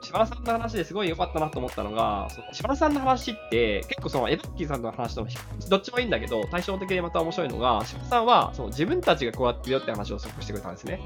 [0.03, 5.29] 島田さんの話ですごい良かったなと思ったのが、その島田さんの話って結構そのエドッキーさんの話とも
[5.69, 10.99] どっちもいいんだけど、対照的でまた面白いのが、島田さんはその自分たちがこうやってるよって話をすごくしてくれたんですね。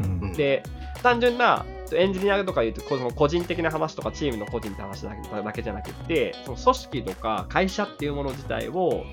[0.00, 0.62] うん、で、
[1.02, 9.04] 単純なエンジニアとか言うと、この個人的な話とかチームの個人って話だけだけじゃなくて、その組織とか会社っていうもの自体を、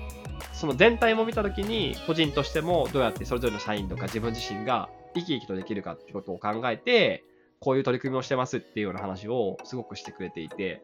[0.52, 7.24] その全体も見たときに、個人としてもどうやってそれぞれの社員とか自分自身が生き生きとできるかってことを考えて、
[7.60, 10.82] こういう取り組みをしてますっていうような話をすごくしてくれていて、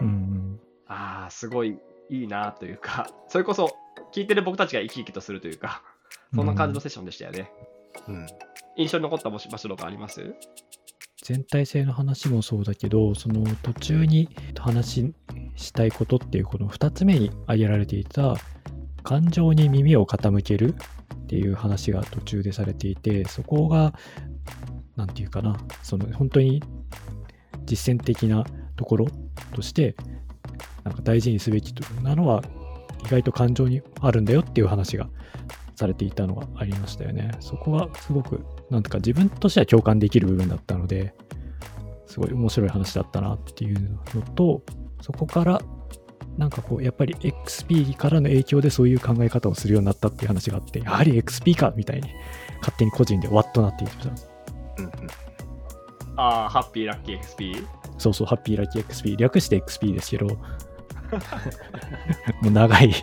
[0.00, 1.78] うんうん、ああ、すごい
[2.10, 3.76] いいなというか、それこそ
[4.12, 5.82] 聞いてる僕たちが生き生きとするというか、
[6.34, 7.50] そんな感じのセッションでしたよね。
[8.08, 8.26] うん。
[8.76, 10.34] 印象に残った場所とかあります？
[11.22, 14.28] 全体性の話もそうだけどその途中に
[14.58, 15.12] 話
[15.56, 18.34] したいことっていうこの2つ目に挙げられていた
[19.02, 23.94] 感情に耳を傾けるっていう話が途中でされていてそこが
[24.96, 26.62] 何て言うかなその本当に
[27.70, 28.44] 実践的な
[28.76, 29.06] ところ
[29.54, 29.94] として、
[30.84, 32.42] なんか大事にすべきなのは、
[33.04, 35.08] 意外と感情にあるんだよっていう話が
[35.80, 37.32] されていたのがありましたよね。
[37.40, 41.14] そこはすごく、なんとか自分としては共感できる部分だったので、
[42.06, 44.62] すごい面白い話だったなっていうのと、
[45.00, 45.62] そこから、
[46.36, 52.10] なんかこう、やっぱり XP からの影響でそういう考え方をするようになったっていう話があって、やはり XP かみたいに、
[52.58, 54.10] 勝手に個人でわっとなっていました。
[54.78, 54.92] うんうん
[56.16, 57.66] ああ、ハッピーラッキー XP?
[57.96, 59.16] そうそう、ハッピーラッキー XP。
[59.16, 60.26] 略して XP ですけど、
[62.42, 62.94] もう長い。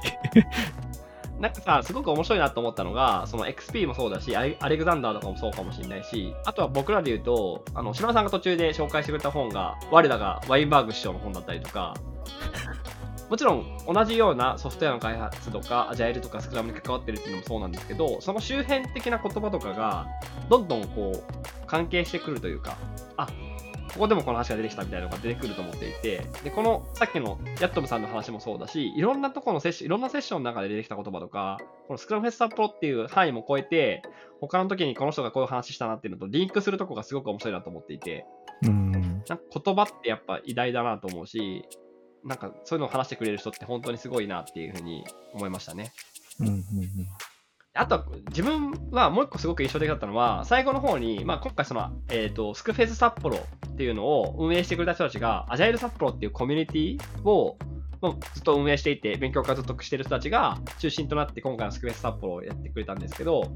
[1.39, 11.93] なんかさ、すごく面白いなと思ったのが、その XP もそうだし、アレアレクザンダーとかもそうかもしれないし、あとは僕らで言うと、あの、島田さんが途中で紹介してくれた本が、我らがワインバーグ師匠の本だったりとか、
[13.29, 20.07] もちろん同じようなソフトウェアの開発とか、アジャイルとかスクラムに関わってるっていうのもそうなんですけど、その周辺的な言葉とかが、
[20.49, 22.77] どんどんこう、関係してくるというか、
[23.17, 23.27] あ
[23.97, 31.57] ここでもこの話が出てきたみたいなのが出てくると思っていて、で、このさっきのヤットムさんの話もそうだし、いろんなところのセッション、いろんなセッションの中で出てきた言葉とか、
[31.87, 34.03] このスクラムフェス札幌っていう範囲も超えて、
[34.39, 38.27] 他の時にこの人がこういう話したなっていうのとリンクするとこがすごく面白いなと思っていて、
[38.61, 38.91] うん。
[38.91, 41.65] なんか言葉ってやっぱ偉大だなと思うし、
[42.23, 45.91] なんかそういうのを話してくれる人って本当にすごいなっていうふうに思いましたね。
[46.39, 46.61] うんうんうん
[47.77, 57.57] あとは自分はもう一個すごく印象的だったのは、最後の方に、まあ、今回その、えっ、と、スクフェス札幌っていうのを運営してくれた人たちが、アジャイル札幌っていうコミュニティを、
[58.01, 63.51] まあずっと運営していて、勉強会ずっとしてる人たちが中心となって今回のスクフェス札幌をやってくれたんですけど、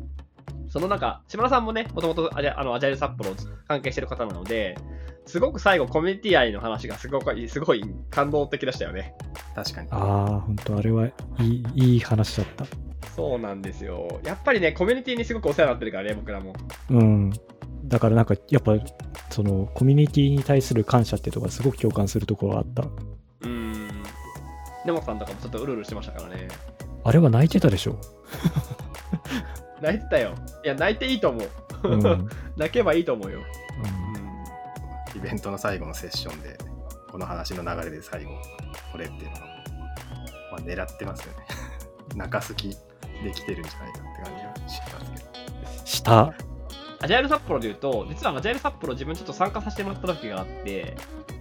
[0.70, 3.32] その中、島田さんもね、もともとアジャあのアジャイル札幌
[3.68, 4.78] 関係してる方なので、
[5.26, 9.14] すごく最後コミュニティ愛の話がすごく、すごい感動的でしたよね。
[9.56, 9.90] 確かに。
[9.92, 12.91] ああ、本当あれはいいいい話だった。
[13.16, 14.20] そうなんですよ。
[14.24, 16.54] やっぱりね、コミュニティにすごくお世話になってるからね、僕らも。
[16.90, 17.32] うん。
[17.86, 18.76] だからなんか、やっぱ、
[19.30, 22.84] その、コミュニティに対する感謝っていうところがすごく共感するところがあった。
[22.84, 23.88] うーん。
[24.86, 26.48] 根本さんとかもちょっとうるうるしてましたからね。
[27.04, 28.00] あれは泣いてたでしょ。
[29.82, 30.36] 泣いてたよ。
[30.64, 31.50] いや、泣いていいと思う。
[31.84, 32.04] うん。
[32.04, 33.40] う ん泣けばいいと思うよ。
[35.16, 36.58] イベントの最後のセッションで、
[37.12, 38.32] この話の流れで最後、
[38.92, 39.40] これっていうのは、
[40.52, 41.46] まあ、狙ってますよね。
[42.16, 42.76] 泣かす気
[43.22, 45.86] できてるんじゃないかって感じはしますけど。
[45.86, 46.34] した。
[47.04, 50.96] アジャイル札幌で言うと、実はアジャイル札幌自分ちょっと参加させてもらった時があって、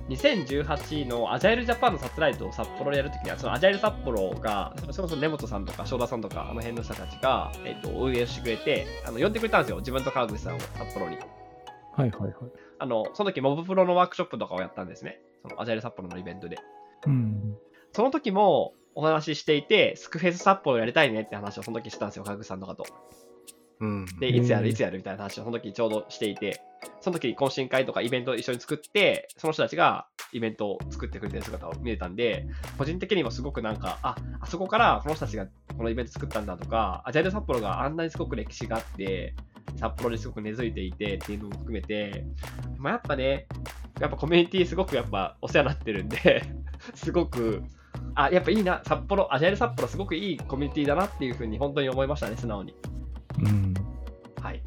[0.09, 11.17] 2018のアジャイルジャパンのサテライトを札幌でやるときには、そのアジャイル札幌が、それこそ根本さんとか正田さんとか、あの辺の人たちが、えっと運営してくれて、あの呼んでくれたんですよ、自分と川口さんを札幌に。
[11.17, 12.33] はいはいはい。
[12.79, 15.21] あの、その時モブプロのワークショップとかをやったんですね。
[15.43, 16.59] そのアジャイル札幌のイベントで。
[17.07, 17.57] うん。
[17.93, 22.85] その時もお話ししていて、スクフェス札幌やりたいねって話をその時してたんですよ、川口さんとかと。
[23.81, 24.07] うん。
[24.19, 26.63] で、うんいつやる、いつやるみたいな話をその時ちょうどしていて、
[27.01, 32.47] その時懇親会とかイベントを一緒に作って、その人たちがイベントを作ってくれてる姿を見れたんで、
[32.79, 39.35] 個人的にもすごくなんか、あ、あそこからこの人たちがこのイベント作ったんだとか、アジャイル札幌があんなにすごく歴史があって、
[39.77, 42.25] 札幌にすごく根付いていてっていうのも含めて、
[42.79, 43.47] まあ、やっぱね、
[44.01, 46.43] やっぱコミュニティすごくやっぱお世話になってるんで、
[46.95, 47.63] すごく、
[48.25, 52.75] あ、やっぱいいな、札幌、アジャイル札幌すごくいいコミュニティだなっていうふうに本当に思いましたね、素直に。
[53.41, 53.75] うん。
[54.43, 54.63] はい。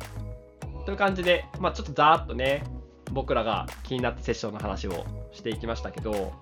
[0.86, 2.64] という感じで、まあちょっとざーっとね、
[3.12, 6.34] 僕らが気になったセッションの話をしていきましたけど、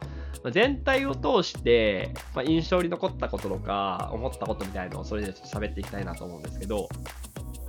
[0.44, 6.88] まあ全体を通して、まあ、印象に残ったこととか、思ったことみたいのをそれでちょっと喋っていきたいなと思うんですけど、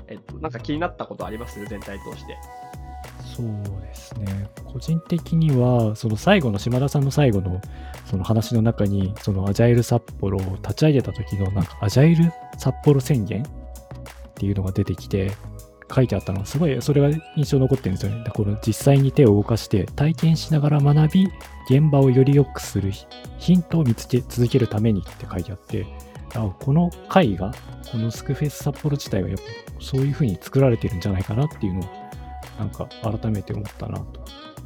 [0.09, 1.65] えっと、なんか気になったことあります？
[1.67, 2.39] 全体通して。
[3.37, 4.49] そうですね。
[4.65, 7.61] 個人的には、その最後の島田さんの最後の
[8.05, 13.47] その話の中に、そのアジャイル札幌を立ち上げた時のなんかアジャイル札幌宣言っ
[14.35, 15.33] ていうのが出てきて、
[15.95, 18.25] 書いてあったのがすごいそれが印象に残ってるんですよね。
[18.35, 21.29] この実際に手を動かして体験しながら学び、
[21.71, 22.93] 現場をより良くする
[23.39, 25.87] ヒントを見つけ続けるためにって書いてあって、
[26.35, 27.53] あこの会が、
[27.91, 29.45] このスクフェス札幌自体はやっぱ
[29.81, 32.02] そういう風に作られてるんじゃないかなっていうのを
[32.59, 34.21] なんか改めて思ったなと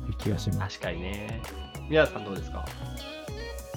[0.09, 0.79] いう気がします。
[0.79, 1.43] 確かにね。
[1.89, 2.65] 宮田さんどうですか？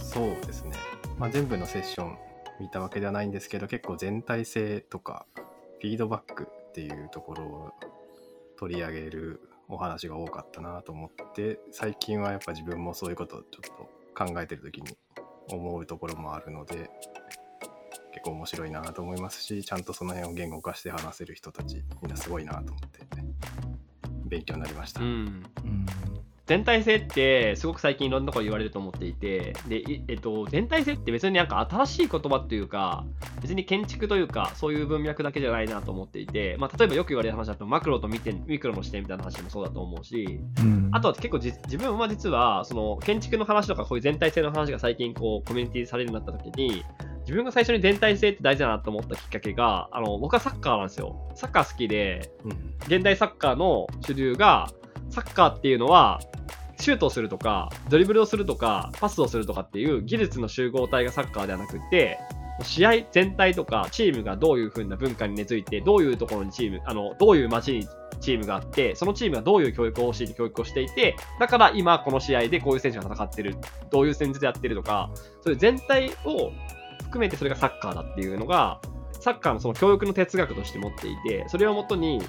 [0.02, 0.76] そうですね。
[1.17, 2.17] まあ、全部のセッション
[2.60, 5.26] 見たわけではないんですけど、結構全体性とか、
[5.82, 7.71] フィードバックっていうところを
[8.58, 13.77] 取り上げるお話が多かったなと思って、最近はやっぱ自分もそういうことをちょっ
[14.15, 14.98] と考えてる時に
[15.50, 16.90] 思うところもあるので、
[18.12, 23.00] 結構面白いなと思いますし、ちゃんとその辺を言語化して話せる人たち、みんなすごいなと思って、
[24.30, 25.02] 勉強になりました。
[25.02, 25.04] ん。
[25.04, 25.44] うん
[26.50, 33.06] 全体性ってすごく最近いろんなところ言われると思っていて、で、いえっと、全体性って別になんか新しい言葉っていうか、
[33.40, 40.90] 別に建築というか、そういう文脈だけじゃないなと思っていて、まあ、例えばよく言われる話だと、マクロと見てミクロの視点みたいな話もそうだと思うし、うん。
[40.92, 46.84] あとは結構じ自分は実は、その建築の話とかこういう全体性の話が最近こうコミュニティされるようになった時に、
[47.30, 51.30] 自分が最初に全体性って大事だなと思ったきっかけが、あの、僕はサッカーなんですよ。
[51.36, 52.52] サッカー好きで、うん
[52.88, 54.71] 現代サッカーの主流が、
[55.12, 56.19] サッカーっていうのは、
[56.80, 62.17] シュートをするとか、ドリブルをするとか、パスをするとかっていう技術の集合体がサッカーではなくって、
[62.63, 67.88] 試合全体とか、チームがどういう風な文化に根付いて、どういうところにチーム、あの、どういう街に
[68.21, 73.56] チームがあって、そのチームがどういう教育を教えて教育をしていて、だから今この試合でこういう選手が戦ってる、
[73.92, 75.12] どういう戦術でやってるとか、
[75.44, 76.52] そういう全体を
[77.10, 78.80] 含めてそれがサッカーだっていうのが、
[79.20, 82.22] サッカーのその教育の哲学として持っていて、それをもとに、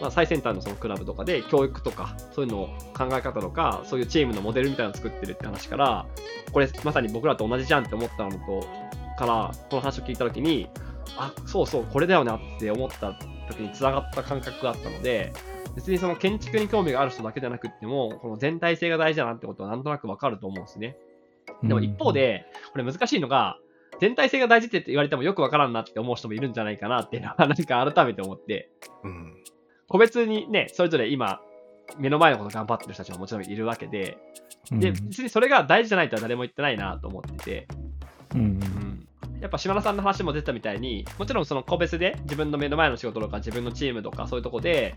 [0.00, 2.66] まあ、最先端のそのクラブとかで教育とか、そういうのを
[2.96, 6.06] 考え方とか、そういうチームのモデルみたいなのを作ってるって話から、
[6.52, 8.66] これまさに僕らと同じじゃんって思ったのと、
[9.16, 10.68] から、この話を聞いたときに、
[11.16, 13.14] あ、そうそう、これだよなって思った
[13.48, 15.32] 時に繋がった感覚があったので、
[15.76, 20.96] 別にその建築に興味がある人だけじゃなくっても、この全体性が大事だなってことはなんとなくわかると思うんですね。
[21.62, 23.58] でも一方で、これ難しいのが、
[24.00, 28.70] 全体性が大事って言われてもよくわからんなって思う人もいるんじゃないかなっていうのは、なんか改めて思って、
[29.04, 29.34] うん
[29.92, 31.42] 個別にね、それぞれ今、
[31.98, 34.16] 目の前のこと頑張ってる人たちももちろんいるわけで、
[34.70, 37.68] うん、で、別にそれが大事じゃないとは誰も言ってないなと思ってて、
[38.34, 39.08] うんうんうん。
[39.40, 44.96] やっぱ島田さんの話も出たみたいに、もちろんその個別で自分の目の前の仕事とか自分のチームとかそういうとこで、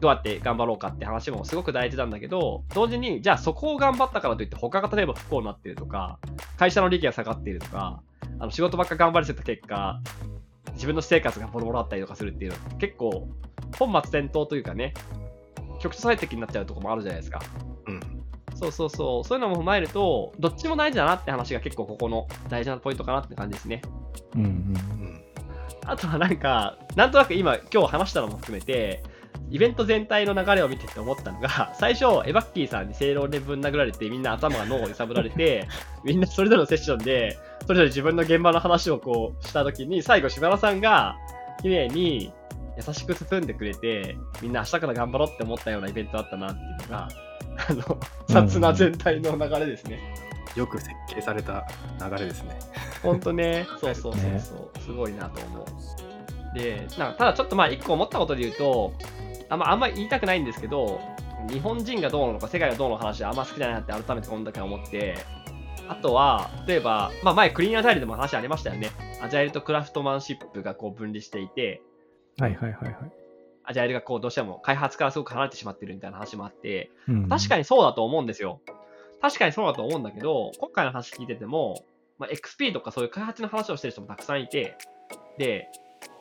[0.00, 6.18] どうやって頑張ろうかって話もすごく大事なんだけど、同時に、じゃあそこを頑張ったからといって他が例えば不幸になってるとか、
[6.58, 8.02] 会社の利益が下がっているとか、
[8.42, 10.00] あの仕事ばっか頑張りしてた結果、
[10.72, 13.28] 自分の私生活がボロボロだったりとかするっていうのは結構
[13.78, 14.94] 本末転倒というかね、
[15.78, 17.40] 局所最適になっちゃうところもあるじゃないですか。
[17.86, 18.00] うん
[18.56, 23.80] そうそうそう、そういうのも踏まえると、どっちも大事だなって話が結構ここの大事なポイントかなって感じですね。
[24.34, 25.22] うんうんうん
[25.84, 29.04] あとはなんか、なんとなく今、今日話したのも含めて、
[29.52, 35.68] イベント全体の流れを見てて思ったのが、 最初、エバッキーさんに正論でぶん殴られて、みんな頭が脳を揺さぶられて、
[36.02, 37.36] みんなそれぞれのセッションで、
[37.66, 41.16] それぞれ自分の現場の話をこうしたときに、最後、島田さんが、
[41.60, 42.32] 綺麗に
[42.78, 47.08] 優しく包んでくれて、みんな明日から頑張ろうって思ったようなイベントだったなっていうのが、
[47.68, 47.98] あの、
[48.28, 50.00] 雑な全体の流れですね。
[50.56, 51.66] よく設計された
[51.98, 52.58] 流れですね。
[53.02, 56.58] ほんとね、そうそうそうそう、すごいなと思う。
[56.58, 58.92] で、なんかただちょっとまあ一個思ったことで言うと、
[59.52, 60.98] あんまあんま言いたくないんですけど、
[61.50, 65.18] 日本人がどうなのか世界がどうの話はあんま好きじゃないなって改めてこんだけ思って、
[65.88, 68.90] あとは、例えば、まあ前クリーンアジャイルでも話ありましたよね。
[69.20, 71.82] アジャイルとクラフトマンシップがこう分離していて、
[72.38, 72.94] はいはいはいはい。
[73.64, 76.90] アジャイルがこうどうしても開発からすごく離れてしまってるみたいな話もあって、
[77.28, 77.60] 確かに。
[77.60, 78.62] にそうだと思うんですよ。
[79.20, 81.84] 確かにそうだと思うんだけど、今回の話聞いてても、
[82.18, 84.78] まあ、XP とかそういう開発の話をしてる人もたくさんいて、
[85.36, 85.68] で、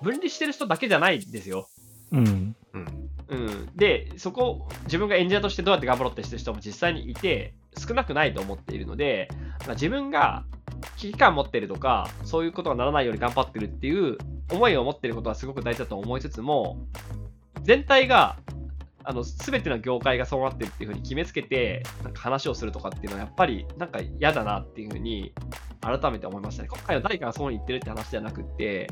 [0.01, 1.67] 分離してる人だけじゃないんですよ。
[2.11, 2.55] うん。
[2.73, 3.69] うんうん。
[3.75, 9.29] で、そこ、自分がエンジアとしてどうやって頑張ろうってしてる人も実際にいて、少なくないと思っているので、
[9.65, 10.43] まあ、自分が
[10.97, 14.17] 危機感持ってるとか、そういうことがならないように頑張ってるっていう
[14.51, 16.77] 思いを持ってることはすごく大事だと思いつつも、
[17.63, 18.37] 全体が、
[19.03, 25.33] あの、すべての業界がそうなってるっていうふうに決めつけて、なんか話をするとかっていうのはやっぱりなんか嫌だなっていうふうに
[25.79, 26.69] 改めて思いましたね。
[26.69, 28.89] 今回の誰かがそうに言ってるって話じゃなくって、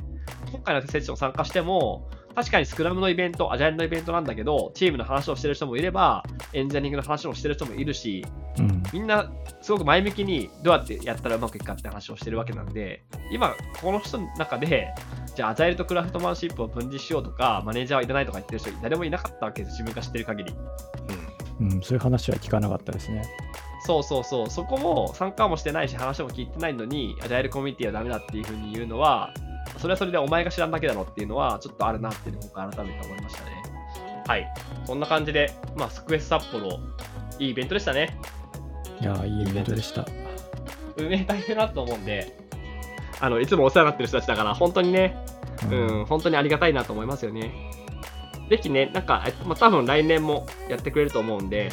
[0.51, 2.09] 今回のセッション参加しても、
[2.39, 6.23] 確かにスクラムのイベント、アジャイルのイベントなんだけど、チームの話をしてる人もいれば、
[6.53, 8.25] エンジニアリングの話をしてる人もいるし、
[8.57, 8.81] うん。
[8.93, 9.29] みんな
[9.59, 14.87] すごく前向きにどうやってやったらうまくいくかって話をしてるわけなんで、今、この人の中で、
[15.35, 20.55] じゃあ、アジャイルとクラフトマンシップを分離しようとか、マネージャーはいらないとか言ってる人、誰もいなかったわけです、自分が知ってる限り。
[21.59, 23.21] うん、そういう話は聞かなかったですね。
[23.81, 29.33] そうそうそう、そこも参加もしてないし、話も聞いてないのに、アジャイルコミュニティはダメだっていうふうに言うのは、
[29.78, 33.64] それはそれでお前が知らんだけだろっていうのは、ちょっとあるなっていうのを僕改めて思いましたね。
[34.28, 34.53] はい。
[34.86, 36.80] そんな感じで、まあ、スクエス札幌、
[37.39, 38.20] いいイベントでしたね。
[39.01, 40.05] いやー、いいイベントでした。
[40.97, 42.38] 運営大変だと思うんで、
[43.22, 45.18] あの、いつもお世話になってる人たちだから、本当にね、
[45.72, 47.72] うん、本当にありがたいなと思いますよね。
[48.49, 51.70] ぜひね、なんか、えまあ、多分来年もやってくれると思うんで、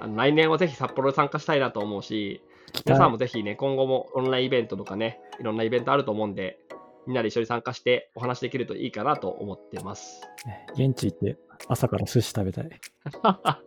[0.00, 2.42] あの来年はぜひ札幌で参加したいなと思うし、
[2.86, 6.58] 皆さんもぜひね、今後もオンラインイベントとかね、いろんなイベントあると思うんで、
[7.06, 10.22] みんなで一緒に参加してお話できるといいかなと思ってます。
[10.46, 11.36] ね現地行って
[11.68, 12.70] 朝から寿司食べたい。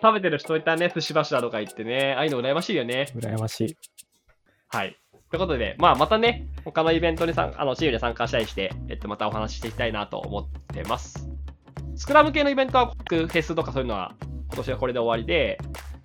[0.00, 3.06] 食べてる人いたね、寿司柱とか言ってね、ああいうの羨ましいよね。
[3.14, 3.76] 羨ましい。
[4.68, 4.96] はい。
[5.30, 11.28] ということで、まあ、またね、他のイベントに参あのチームで参加したりして、えっと、またお話ししていきたいなと思ってます。
[11.96, 14.14] スクラム系のイベントは、フェスとかそういうのは、
[14.48, 15.58] 今年はこれで終わりで、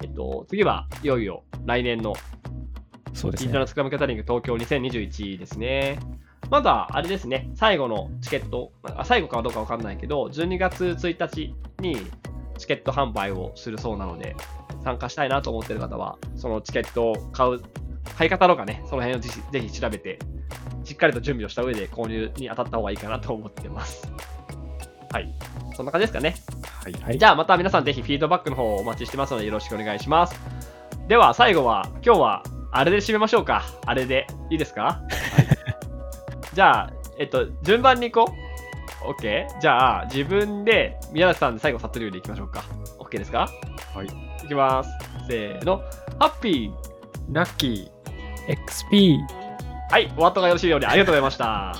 [0.04, 2.14] えっと、次はいよいよ来年の
[3.14, 3.68] そうですねインターナ。
[3.68, 6.00] スクラムキャタリング東京2021ですね。
[6.50, 11.98] まだ、あれですね、最後のチケット、あ最後かどうかわかんないけど、12月1日に
[12.58, 14.36] チケット販売をするそうなので、
[14.84, 17.62] 参加したいなと思ってる方は、そのチケットを買う、
[18.18, 20.20] 買い方とかね、その辺をぜひぜひ調べて、
[20.86, 24.10] しっかりと準備をした上で購入に当たった方がいいかなと思ってます。
[25.12, 25.34] はい。
[25.76, 26.36] そんな感じですかね。
[26.84, 26.94] はい。
[26.94, 30.40] はいじゃあまた皆さんぜひフィードバックの方をお待ちしてますのでよろしくお願いします。
[31.08, 33.66] では最後は今日はあれで締めましょうか。
[33.86, 34.28] あれで。
[34.50, 35.02] いいですか？
[36.58, 38.34] じゃあ、えっと、順番に行こ
[39.06, 39.12] う。
[39.12, 39.46] OK?
[39.62, 42.64] じゃあ自分で宮崎さんで最後サトリュウでいきましょうか。
[42.98, 43.48] OK ですか？
[43.94, 44.08] はい。
[44.08, 44.90] いきます。
[45.30, 45.84] せーの。
[46.18, 46.74] ハッピー
[47.32, 48.58] ラッキー
[48.92, 49.20] XP!
[49.92, 51.76] はい、お後がよろしいようにありがとうございました。